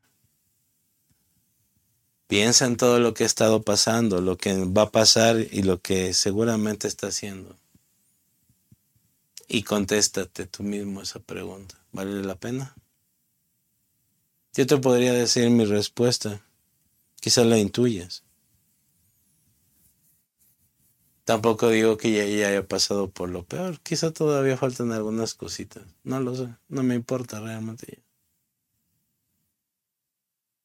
[2.26, 5.80] Piensa en todo lo que ha estado pasando, lo que va a pasar y lo
[5.80, 7.59] que seguramente está haciendo.
[9.47, 11.76] Y contéstate tú mismo esa pregunta.
[11.92, 12.74] ¿Vale la pena?
[14.55, 16.40] Yo te podría decir mi respuesta.
[17.20, 18.24] Quizás la intuyas.
[21.24, 23.80] Tampoco digo que ya, haya pasado por lo peor.
[23.80, 25.82] Quizá todavía faltan algunas cositas.
[26.05, 26.49] No lo sé.
[26.68, 28.03] No me importa realmente.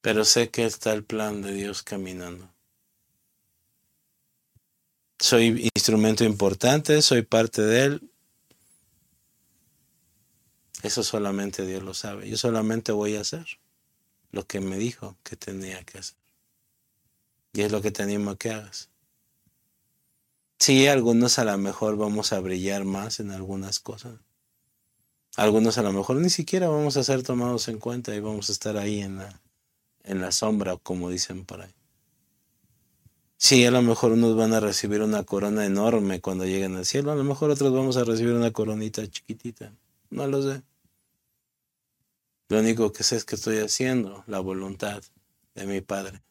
[0.02, 2.50] Pero sé que está el plan de Dios caminando.
[5.20, 8.12] Soy instrumento importante, soy parte de Él.
[10.82, 12.30] Eso solamente Dios lo sabe.
[12.30, 13.46] Yo solamente voy a hacer
[14.32, 16.18] lo que me dijo que tenía que hacer.
[17.52, 18.90] Y es lo que tenemos que hagas.
[20.60, 24.20] Sí, algunos a lo mejor vamos a brillar más en algunas cosas.
[25.36, 28.52] Algunos a lo mejor ni siquiera vamos a ser tomados en cuenta y vamos a
[28.52, 29.42] estar ahí en la,
[30.10, 31.74] en la sombra, como dicen por ahí.
[33.38, 37.12] Sí, a lo mejor unos van a recibir una corona enorme cuando lleguen al cielo,
[37.12, 39.72] a lo mejor otros vamos a recibir una coronita chiquitita.
[40.10, 40.62] No lo sé.
[42.50, 45.02] Lo único que sé es que estoy haciendo la voluntad
[45.56, 46.22] de mi Padre.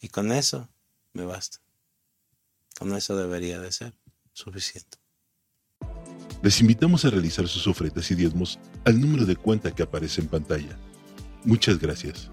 [0.00, 0.68] Y con eso
[1.12, 1.58] me basta.
[2.78, 3.92] Con eso debería de ser
[4.32, 4.98] suficiente.
[6.42, 10.28] Les invitamos a realizar sus ofrendas y diezmos al número de cuenta que aparece en
[10.28, 10.78] pantalla.
[11.44, 12.30] Muchas gracias.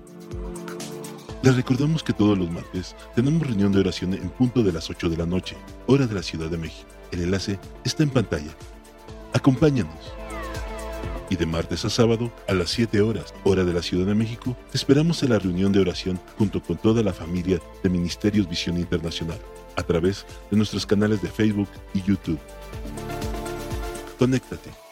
[1.46, 5.10] Les recordamos que todos los martes tenemos reunión de oración en punto de las 8
[5.10, 6.90] de la noche, hora de la Ciudad de México.
[7.12, 8.50] El enlace está en pantalla.
[9.32, 9.94] Acompáñanos.
[11.30, 14.58] Y de martes a sábado, a las 7 horas, hora de la Ciudad de México,
[14.74, 19.38] esperamos en la reunión de oración junto con toda la familia de Ministerios Visión Internacional
[19.76, 22.40] a través de nuestros canales de Facebook y YouTube.
[24.18, 24.85] Conéctate